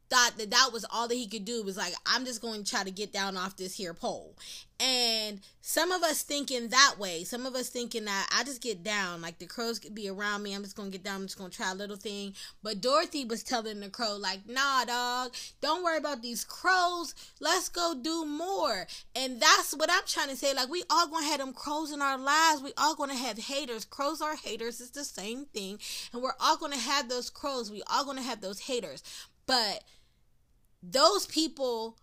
thought 0.09 0.37
that 0.37 0.51
that 0.51 0.69
was 0.71 0.85
all 0.91 1.07
that 1.07 1.15
he 1.15 1.27
could 1.27 1.45
do 1.45 1.63
was 1.63 1.77
like 1.77 1.93
i'm 2.05 2.25
just 2.25 2.41
going 2.41 2.63
to 2.63 2.69
try 2.69 2.83
to 2.83 2.91
get 2.91 3.11
down 3.11 3.37
off 3.37 3.57
this 3.57 3.75
here 3.75 3.93
pole. 3.93 4.35
And 4.79 5.41
some 5.61 5.91
of 5.91 6.03
us 6.03 6.21
thinking 6.21 6.67
that 6.69 6.95
way. 6.99 7.23
Some 7.23 7.47
of 7.47 7.55
us 7.55 7.69
thinking 7.69 8.05
that 8.05 8.29
i 8.31 8.43
just 8.43 8.61
get 8.61 8.83
down. 8.83 9.21
Like 9.21 9.39
the 9.39 9.47
crows 9.47 9.79
could 9.79 9.95
be 9.95 10.07
around 10.07 10.43
me. 10.43 10.53
I'm 10.53 10.61
just 10.61 10.75
going 10.75 10.91
to 10.91 10.97
get 10.97 11.03
down. 11.03 11.21
I'm 11.21 11.27
just 11.27 11.37
going 11.37 11.49
to 11.49 11.57
try 11.57 11.71
a 11.71 11.75
little 11.75 11.95
thing. 11.95 12.33
But 12.61 12.81
dorothy 12.81 13.25
was 13.25 13.43
telling 13.43 13.79
the 13.79 13.89
crow 13.89 14.17
like 14.17 14.47
nah 14.47 14.85
dog. 14.85 15.33
Don't 15.61 15.83
worry 15.83 15.97
about 15.97 16.21
these 16.21 16.45
crows. 16.45 17.15
Let's 17.39 17.69
go 17.69 17.95
do 17.99 18.25
more. 18.25 18.87
And 19.15 19.41
that's 19.41 19.73
what 19.75 19.89
i'm 19.91 20.03
trying 20.05 20.29
to 20.29 20.35
say. 20.35 20.53
Like 20.53 20.69
we 20.69 20.83
all 20.89 21.07
going 21.07 21.23
to 21.23 21.29
have 21.29 21.39
them 21.39 21.53
crows 21.53 21.91
in 21.91 22.01
our 22.01 22.17
lives. 22.17 22.61
We 22.61 22.73
all 22.77 22.95
going 22.95 23.09
to 23.09 23.15
have 23.15 23.37
haters. 23.37 23.83
Crows 23.83 24.21
are 24.21 24.35
haters. 24.35 24.79
It's 24.79 24.91
the 24.91 25.03
same 25.03 25.45
thing. 25.45 25.79
And 26.13 26.21
we're 26.21 26.33
all 26.39 26.57
going 26.57 26.73
to 26.73 26.77
have 26.79 27.09
those 27.09 27.29
crows. 27.31 27.71
We 27.71 27.81
all 27.91 28.05
going 28.05 28.17
to 28.17 28.23
have 28.23 28.41
those 28.41 28.59
haters. 28.59 29.01
But 29.47 29.83
those 30.81 31.25
people 31.25 31.97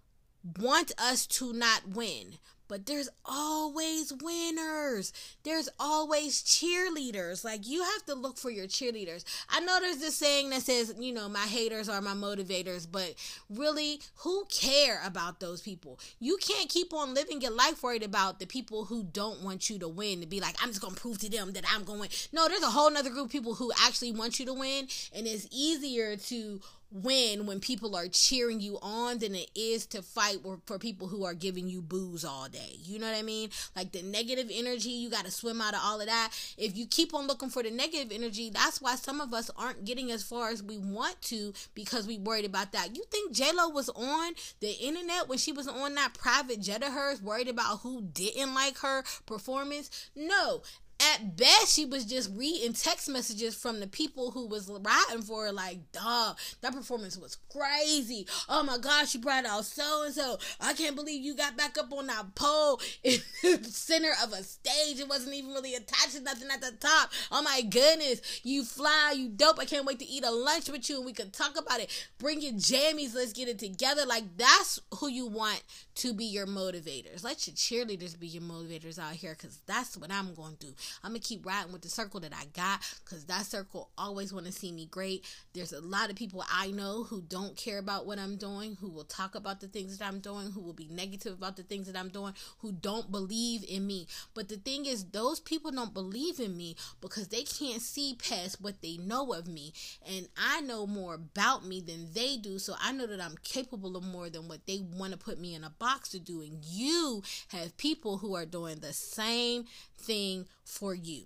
want 0.59 0.93
us 0.99 1.27
to 1.27 1.53
not 1.53 1.89
win. 1.89 2.39
But 2.67 2.87
there's 2.87 3.11
always 3.27 4.13
winners. 4.23 5.13
There's 5.43 5.69
always 5.79 6.43
cheerleaders. 6.43 7.45
Like 7.45 7.69
you 7.69 7.83
have 7.83 8.07
to 8.07 8.15
look 8.15 8.39
for 8.39 8.51
your 8.51 8.67
cheerleaders. 8.67 9.25
I 9.51 9.61
know 9.61 9.79
there's 9.81 9.99
this 9.99 10.17
saying 10.17 10.49
that 10.51 10.63
says, 10.63 10.95
you 10.99 11.13
know, 11.13 11.29
my 11.29 11.41
haters 11.41 11.91
are 11.91 12.01
my 12.01 12.15
motivators, 12.15 12.87
but 12.91 13.15
really, 13.51 14.01
who 14.17 14.47
care 14.47 15.01
about 15.05 15.41
those 15.41 15.61
people? 15.61 16.01
You 16.19 16.39
can't 16.39 16.71
keep 16.71 16.95
on 16.95 17.13
living 17.13 17.43
your 17.43 17.53
life 17.53 17.83
worried 17.83 18.03
about 18.03 18.41
the 18.41 18.47
people 18.47 18.87
who 18.87 19.03
don't 19.05 19.43
want 19.43 19.69
you 19.69 19.79
to 19.81 19.89
win 19.89 20.23
to 20.23 20.27
be 20.27 20.41
like, 20.41 20.57
I'm 20.63 20.71
just 20.71 20.81
gonna 20.81 20.95
prove 20.95 21.19
to 21.19 21.29
them 21.29 21.53
that 21.53 21.65
I'm 21.71 21.85
going. 21.85 22.09
No, 22.33 22.49
there's 22.49 22.63
a 22.63 22.71
whole 22.71 22.91
nother 22.91 23.11
group 23.11 23.27
of 23.27 23.33
people 23.33 23.55
who 23.55 23.73
actually 23.85 24.13
want 24.13 24.41
you 24.41 24.47
to 24.47 24.55
win, 24.55 24.89
and 25.15 25.27
it's 25.27 25.47
easier 25.53 26.17
to 26.17 26.61
win 26.95 27.45
when 27.45 27.59
people 27.59 27.97
are 27.97 28.07
cheering 28.07 28.61
you 28.61 28.79
on 28.81 29.19
than 29.19 29.35
it 29.35 29.51
is 29.55 29.85
to 29.87 30.01
fight 30.01 30.39
for 30.65 30.79
people 30.79 31.09
who 31.09 31.25
are 31.25 31.35
giving 31.35 31.69
you 31.69 31.83
boos 31.83 32.25
all 32.25 32.49
day. 32.49 32.79
You 32.83 33.01
know 33.01 33.11
what 33.11 33.19
I 33.19 33.23
mean? 33.23 33.51
Like 33.75 33.91
the 33.93 34.03
negative 34.03 34.49
energy, 34.53 34.91
you 34.91 35.11
got 35.11 35.25
to 35.25 35.31
swim 35.31 35.61
out 35.61 35.75
of 35.75 35.81
all 35.83 36.01
of 36.01 36.07
that. 36.07 36.31
If 36.57 36.77
you 36.77 36.87
keep 36.87 37.13
on 37.13 37.27
looking 37.27 37.51
for 37.51 37.63
the 37.65 37.71
negative 37.71 38.13
energy, 38.13 38.51
that's 38.51 38.81
why 38.81 38.95
some 38.95 39.21
of 39.21 39.35
us 39.35 39.51
aren't 39.57 39.85
getting 39.85 40.13
as 40.13 40.23
far 40.23 40.51
as 40.51 40.63
we 40.63 40.79
want 40.79 41.21
to 41.23 41.53
because 41.75 42.07
we 42.07 42.19
worried 42.19 42.45
about 42.45 42.73
that. 42.73 42.95
You 42.95 43.05
think 43.11 43.33
J-Lo 43.33 43.69
was 43.69 43.89
on 43.89 44.35
the 44.61 44.71
internet 44.71 45.29
when 45.29 45.39
she 45.39 45.53
was 45.53 45.67
on 45.67 45.97
that 45.97 46.15
private 46.15 46.61
jet 46.61 46.85
of 46.85 46.93
hers 46.93 47.21
worried 47.21 47.49
about 47.49 47.81
who 47.81 48.03
didn't 48.03 48.55
like 48.55 48.79
her 48.79 49.03
performance? 49.27 50.11
No 50.15 50.63
at 51.13 51.37
best 51.37 51.75
she 51.75 51.85
was 51.85 52.05
just 52.05 52.31
reading 52.35 52.73
text 52.73 53.09
messages 53.09 53.55
from 53.55 53.81
the 53.81 53.87
people 53.87 54.31
who 54.31 54.47
was 54.47 54.71
riding 54.71 55.23
for 55.23 55.47
her 55.47 55.53
like 55.53 55.79
dog 55.93 56.37
that 56.61 56.73
performance 56.73 57.17
was 57.17 57.37
crazy. 57.51 58.27
Oh 58.49 58.63
my 58.63 58.79
gosh 58.79 59.11
she 59.11 59.19
brought 59.19 59.45
out 59.45 59.65
so 59.65 60.05
and 60.05 60.15
so 60.15 60.39
i 60.61 60.73
can't 60.73 60.97
believe 60.97 61.23
you 61.23 61.35
got 61.35 61.57
back 61.57 61.77
up 61.79 61.93
on 61.93 62.07
that 62.07 62.35
pole 62.35 62.81
in 63.05 63.19
the 63.43 63.65
center 63.65 64.11
of 64.23 64.33
a 64.33 64.43
stage. 64.43 65.01
It 65.01 65.09
wasn't 65.09 65.35
even 65.35 65.53
really 65.53 65.75
attached 65.75 66.17
to 66.17 66.21
nothing 66.21 66.49
at 66.53 66.61
the 66.61 66.73
top. 66.81 67.11
Oh 67.31 67.43
my 67.43 67.63
goodness 67.63 68.21
you 68.43 68.65
fly 68.65 69.15
you 69.17 69.29
dope. 69.29 69.59
I 69.59 69.65
can't 69.65 69.87
wait 69.87 69.99
to 69.99 70.07
eat 70.07 70.25
a 70.25 70.31
lunch 70.31 70.69
with 70.69 70.89
you 70.89 70.97
and 70.97 71.07
we 71.07 71.13
can 71.13 71.31
talk 71.31 71.59
about 71.59 71.81
it. 71.81 71.91
Bring 72.19 72.41
your 72.41 72.53
jammies. 72.53 73.15
Let's 73.15 73.33
get 73.33 73.49
it 73.49 73.59
together. 73.59 74.07
Like 74.07 74.25
that's 74.37 74.81
who 74.97 75.09
you 75.09 75.27
want 75.27 75.63
to 75.97 76.13
be 76.13 76.25
your 76.25 76.47
motivators. 76.47 77.23
Let 77.25 77.47
your 77.47 77.55
cheerleaders 77.55 78.19
be 78.19 78.27
your 78.27 78.43
motivators 78.43 78.99
out 78.99 79.15
here 79.15 79.35
because 79.37 79.59
that's 79.67 79.97
what 79.97 80.11
i'm 80.11 80.35
going 80.35 80.57
to 80.57 80.67
do 80.67 80.75
I'm 81.03 81.11
gonna 81.11 81.21
keep 81.21 81.45
riding 81.45 81.73
with 81.73 81.83
the 81.83 81.89
circle 81.89 82.21
that 82.21 82.33
I 82.35 82.45
got 82.55 82.81
because 83.05 83.25
that 83.27 83.47
circle 83.47 83.91
always 83.97 84.33
want 84.33 84.47
to 84.47 84.53
see 84.53 84.73
me 84.73 84.87
great. 84.87 85.25
There's 85.53 85.73
a 85.73 85.81
lot 85.81 86.11
of 86.11 86.17
people 86.17 86.45
I 86.51 86.71
know 86.71 87.05
who 87.05 87.23
don't 87.23 87.57
care 87.57 87.79
about 87.79 88.07
what 88.07 88.19
I'm 88.19 88.37
doing, 88.37 88.77
who 88.81 88.89
will 88.89 89.05
talk 89.05 89.35
about 89.35 89.61
the 89.61 89.69
things 89.69 89.99
that 89.99 90.07
I'm 90.07 90.21
doing, 90.21 90.51
who 90.51 90.61
will 90.61 90.73
be 90.73 90.89
negative 90.91 91.35
about 91.35 91.57
the 91.57 91.63
things 91.63 91.87
that 91.87 91.99
I'm 91.99 92.09
doing, 92.09 92.35
who 92.59 92.73
don't 92.73 93.11
believe 93.11 93.65
in 93.69 93.87
me. 93.87 94.07
But 94.35 94.49
the 94.49 94.57
thing 94.57 94.87
is, 94.87 95.05
those 95.07 95.41
people 95.41 95.71
don't 95.71 95.95
believe 95.95 96.41
in 96.41 96.57
me 96.57 96.77
because 97.01 97.29
they 97.29 97.43
can't 97.43 97.83
see 97.83 98.17
past 98.17 98.61
what 98.61 98.83
they 98.83 98.97
know 98.97 99.33
of 99.33 99.47
me. 99.47 99.73
And 100.07 100.29
I 100.37 100.61
know 100.61 100.87
more 100.87 101.15
about 101.15 101.67
me 101.67 101.81
than 101.81 102.13
they 102.13 102.37
do. 102.37 102.59
So 102.59 102.75
I 102.81 102.93
know 102.93 103.07
that 103.07 103.21
I'm 103.21 103.37
capable 103.43 103.97
of 103.97 104.05
more 104.05 104.31
than 104.31 104.49
what 104.49 104.67
they 104.67 104.81
want 104.97 105.13
to 105.13 105.19
put 105.19 105.39
me 105.39 105.55
in 105.55 105.65
a 105.65 105.71
box 105.71 106.11
to 106.11 106.19
do. 106.19 106.41
And 106.43 106.65
you 106.65 107.23
have 107.49 107.77
people 107.77 108.19
who 108.19 108.35
are 108.35 108.47
doing 108.47 108.81
the 108.81 108.93
same 108.93 109.65
thing 110.05 110.47
for 110.65 110.95
you. 110.95 111.25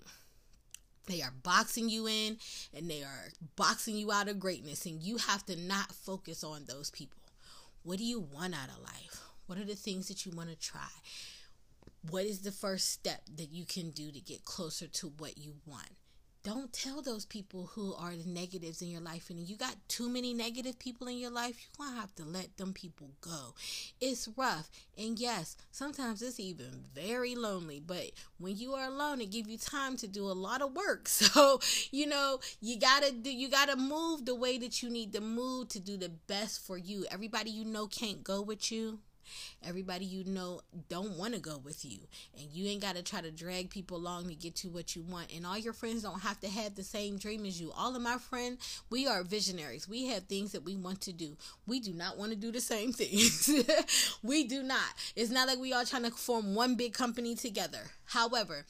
They 1.07 1.23
are 1.23 1.33
boxing 1.43 1.89
you 1.89 2.07
in 2.07 2.37
and 2.75 2.91
they 2.91 3.03
are 3.03 3.33
boxing 3.57 3.97
you 3.97 4.13
out 4.13 4.29
of 4.29 4.39
greatness, 4.39 4.85
and 4.85 5.03
you 5.03 5.17
have 5.17 5.45
to 5.47 5.57
not 5.57 5.93
focus 5.93 6.45
on 6.45 6.65
those 6.67 6.91
people. 6.91 7.23
What 7.83 7.99
do 7.99 8.05
you 8.05 8.21
want 8.21 8.55
out 8.55 8.69
of 8.69 8.83
life? 8.83 9.23
What 9.47 9.59
are 9.59 9.65
the 9.65 9.75
things 9.75 10.09
that 10.09 10.27
you 10.27 10.33
want 10.33 10.51
to 10.51 10.57
try? 10.57 10.91
What 12.11 12.25
is 12.25 12.41
the 12.41 12.53
first 12.53 12.91
step 12.91 13.23
that 13.37 13.51
you 13.51 13.65
can 13.65 13.91
do 13.91 14.13
to 14.13 14.21
get 14.21 14.45
closer 14.45 14.87
to 14.87 15.13
what 15.19 15.39
you 15.39 15.55
want? 15.67 15.91
Don't 16.43 16.73
tell 16.73 17.03
those 17.03 17.25
people 17.25 17.71
who 17.75 17.95
are 17.95 18.15
the 18.15 18.29
negatives 18.29 18.81
in 18.81 18.89
your 18.89 19.01
life. 19.01 19.31
And 19.31 19.39
you 19.41 19.57
got 19.57 19.77
too 19.89 20.09
many 20.09 20.33
negative 20.33 20.79
people 20.79 21.07
in 21.09 21.19
your 21.19 21.31
life 21.31 21.57
you're 21.61 21.87
gonna 21.87 22.01
have 22.01 22.15
to 22.17 22.25
let 22.25 22.57
them 22.57 22.73
people 22.73 23.11
go. 23.21 23.55
It's 24.01 24.29
rough. 24.37 24.71
And 24.97 25.19
yes 25.19 25.57
sometimes 25.71 26.23
it's 26.23 26.41
even 26.41 26.85
very 26.95 27.35
lonely. 27.35 27.81
But 27.81 28.13
when 28.39 28.57
you 28.57 28.75
are 28.75 28.87
alone 28.87 29.21
it 29.21 29.31
gives 29.31 29.49
you 29.49 29.59
time 29.59 29.97
to 29.99 30.07
do 30.07 30.27
a 30.27 30.33
lot 30.33 30.63
of 30.63 30.75
work. 30.75 31.09
So 31.29 31.61
you 31.91 32.07
know 32.07 32.41
you 32.61 32.79
gotta 32.79 33.13
do 33.13 33.31
you 33.31 33.49
gotta 33.49 33.77
move 33.77 34.25
the 34.25 34.35
way 34.35 34.57
that 34.59 34.83
you 34.83 34.89
need 34.89 35.13
to 35.13 35.21
move 35.21 35.69
to 35.71 35.81
do 35.81 35.97
the 35.97 36.09
best 36.09 36.65
for 36.67 36.79
you. 36.79 37.05
Everybody 37.11 37.51
you 37.51 37.65
know 37.65 37.87
can't 37.87 38.25
go 38.25 38.41
with 38.41 38.73
you 38.73 39.01
Everybody 39.67 40.05
you 40.05 40.25
know 40.25 40.61
don't 40.89 41.17
want 41.17 41.35
to 41.35 41.41
go 41.41 41.59
with 41.59 41.85
you. 41.85 41.99
And 42.39 42.49
you 42.53 42.69
ain't 42.69 42.83
got 42.83 42.97
to 42.97 43.03
try 43.03 43.21
to 43.21 43.31
drag 43.31 43.71
people 43.71 43.97
along 43.97 44.29
to 44.29 44.35
get 44.35 44.55
to 44.57 44.69
what 44.69 44.95
you 44.95 45.03
want. 45.03 45.35
And 45.35 45.47
all 45.47 45.59
your 45.59 45.73
friends 45.73 46.03
don't 46.03 46.21
have 46.21 46.41
to 46.41 46.49
have 46.49 46.75
the 46.75 46.83
same 46.83 47.19
dream 47.19 47.45
as 47.45 47.61
you. 47.61 47.73
All 47.77 47.95
of 47.95 48.03
my 48.03 48.19
friends, 48.19 48.83
we 48.91 49.07
are 49.07 49.23
visionaries. 49.23 49.89
We 49.89 50.07
have 50.07 50.25
things 50.25 50.53
that 50.53 50.65
we 50.65 50.77
want 50.77 51.01
to 51.03 51.13
do. 51.13 51.37
We 51.67 51.81
do 51.81 51.93
not 51.93 52.19
want 52.19 52.31
to 52.31 52.37
do 52.37 52.53
the 52.53 52.61
same 52.61 52.93
things. 52.93 53.51
we 54.23 54.45
do 54.45 54.63
not. 54.63 54.89
It's 55.17 55.31
not 55.31 55.49
like 55.49 55.59
we 55.59 55.73
all 55.73 55.85
trying 55.85 56.05
to 56.05 56.11
form 56.11 56.55
one 56.55 56.75
big 56.75 56.93
company 56.93 57.35
together. 57.35 57.91
However, 58.05 58.67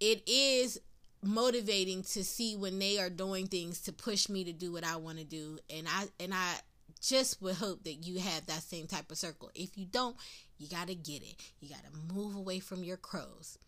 it 0.00 0.22
is 0.28 0.80
motivating 1.22 2.02
to 2.02 2.22
see 2.24 2.54
when 2.54 2.78
they 2.78 2.98
are 2.98 3.10
doing 3.10 3.46
things 3.46 3.80
to 3.82 3.92
push 3.92 4.28
me 4.28 4.44
to 4.44 4.52
do 4.52 4.72
what 4.72 4.84
I 4.84 4.96
want 4.96 5.18
to 5.18 5.24
do 5.24 5.58
and 5.68 5.86
I 5.88 6.04
and 6.20 6.32
I 6.32 6.54
just 7.00 7.40
would 7.42 7.56
hope 7.56 7.84
that 7.84 7.94
you 7.94 8.18
have 8.20 8.46
that 8.46 8.62
same 8.62 8.86
type 8.86 9.10
of 9.10 9.18
circle. 9.18 9.50
If 9.54 9.76
you 9.76 9.86
don't, 9.86 10.16
you 10.58 10.68
got 10.68 10.88
to 10.88 10.94
get 10.94 11.22
it. 11.22 11.36
You 11.60 11.68
got 11.68 11.84
to 11.84 12.14
move 12.14 12.34
away 12.34 12.58
from 12.60 12.82
your 12.82 12.96
crows. 12.96 13.58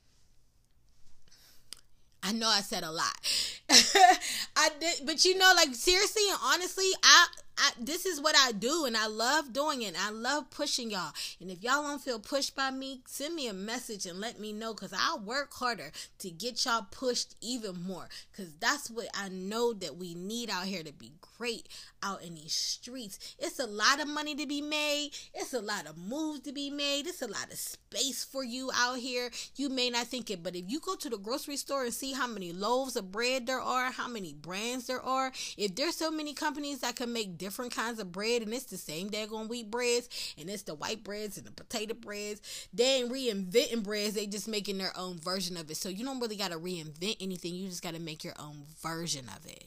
I 2.22 2.32
know 2.32 2.48
I 2.48 2.60
said 2.60 2.82
a 2.82 2.90
lot. 2.90 3.14
I 3.70 4.68
did, 4.78 5.06
but 5.06 5.24
you 5.24 5.38
know, 5.38 5.52
like 5.56 5.74
seriously 5.74 6.22
and 6.28 6.38
honestly, 6.44 6.90
I 7.02 7.26
I, 7.62 7.72
this 7.78 8.06
is 8.06 8.20
what 8.20 8.34
I 8.38 8.52
do, 8.52 8.86
and 8.86 8.96
I 8.96 9.06
love 9.06 9.52
doing 9.52 9.82
it. 9.82 9.94
I 10.00 10.10
love 10.10 10.50
pushing 10.50 10.90
y'all. 10.90 11.12
And 11.40 11.50
if 11.50 11.62
y'all 11.62 11.82
don't 11.82 12.00
feel 12.00 12.18
pushed 12.18 12.56
by 12.56 12.70
me, 12.70 13.02
send 13.06 13.34
me 13.34 13.48
a 13.48 13.52
message 13.52 14.06
and 14.06 14.18
let 14.18 14.40
me 14.40 14.52
know 14.52 14.72
because 14.72 14.94
I'll 14.94 15.20
work 15.20 15.52
harder 15.52 15.92
to 16.20 16.30
get 16.30 16.64
y'all 16.64 16.86
pushed 16.90 17.34
even 17.42 17.82
more 17.82 18.08
because 18.32 18.54
that's 18.54 18.90
what 18.90 19.08
I 19.14 19.28
know 19.28 19.74
that 19.74 19.96
we 19.96 20.14
need 20.14 20.48
out 20.48 20.64
here 20.64 20.82
to 20.82 20.92
be 20.92 21.12
great 21.36 21.68
out 22.02 22.22
in 22.22 22.34
these 22.34 22.54
streets. 22.54 23.34
It's 23.38 23.58
a 23.58 23.66
lot 23.66 24.00
of 24.00 24.08
money 24.08 24.34
to 24.36 24.46
be 24.46 24.62
made, 24.62 25.10
it's 25.34 25.52
a 25.52 25.60
lot 25.60 25.86
of 25.86 25.98
moves 25.98 26.40
to 26.40 26.52
be 26.52 26.70
made, 26.70 27.06
it's 27.06 27.22
a 27.22 27.26
lot 27.26 27.52
of 27.52 27.58
space 27.92 28.22
for 28.24 28.44
you 28.44 28.70
out 28.74 28.98
here. 28.98 29.30
You 29.56 29.68
may 29.68 29.90
not 29.90 30.06
think 30.06 30.30
it, 30.30 30.42
but 30.42 30.54
if 30.54 30.64
you 30.68 30.78
go 30.78 30.94
to 30.94 31.10
the 31.10 31.18
grocery 31.18 31.56
store 31.56 31.84
and 31.84 31.92
see 31.92 32.12
how 32.12 32.28
many 32.28 32.52
loaves 32.52 32.94
of 32.94 33.10
bread 33.10 33.46
there 33.46 33.60
are, 33.60 33.90
how 33.90 34.06
many 34.06 34.32
brands 34.32 34.86
there 34.86 35.02
are, 35.02 35.32
if 35.56 35.74
there's 35.74 35.96
so 35.96 36.10
many 36.10 36.32
companies 36.32 36.80
that 36.80 36.94
can 36.94 37.12
make 37.12 37.36
different 37.36 37.74
kinds 37.74 37.98
of 37.98 38.12
bread, 38.12 38.42
and 38.42 38.54
it's 38.54 38.64
the 38.66 38.76
same 38.76 39.10
daggone 39.10 39.48
wheat 39.48 39.70
breads, 39.70 40.08
and 40.38 40.48
it's 40.48 40.62
the 40.62 40.74
white 40.74 41.02
breads 41.02 41.36
and 41.36 41.46
the 41.46 41.52
potato 41.52 41.94
breads. 41.94 42.68
They 42.72 43.00
ain't 43.00 43.12
reinventing 43.12 43.82
breads, 43.82 44.14
they 44.14 44.26
just 44.26 44.46
making 44.46 44.78
their 44.78 44.96
own 44.96 45.18
version 45.18 45.56
of 45.56 45.68
it. 45.70 45.76
So 45.76 45.88
you 45.88 46.04
don't 46.04 46.20
really 46.20 46.36
gotta 46.36 46.58
reinvent 46.58 47.16
anything, 47.20 47.54
you 47.56 47.68
just 47.68 47.82
gotta 47.82 47.98
make 47.98 48.22
your 48.22 48.34
own 48.38 48.62
version 48.80 49.26
of 49.36 49.44
it. 49.46 49.64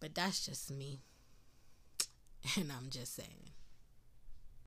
But 0.00 0.14
that's 0.14 0.44
just 0.44 0.70
me. 0.70 1.00
And 2.56 2.72
I'm 2.72 2.90
just 2.90 3.14
saying. 3.14 3.47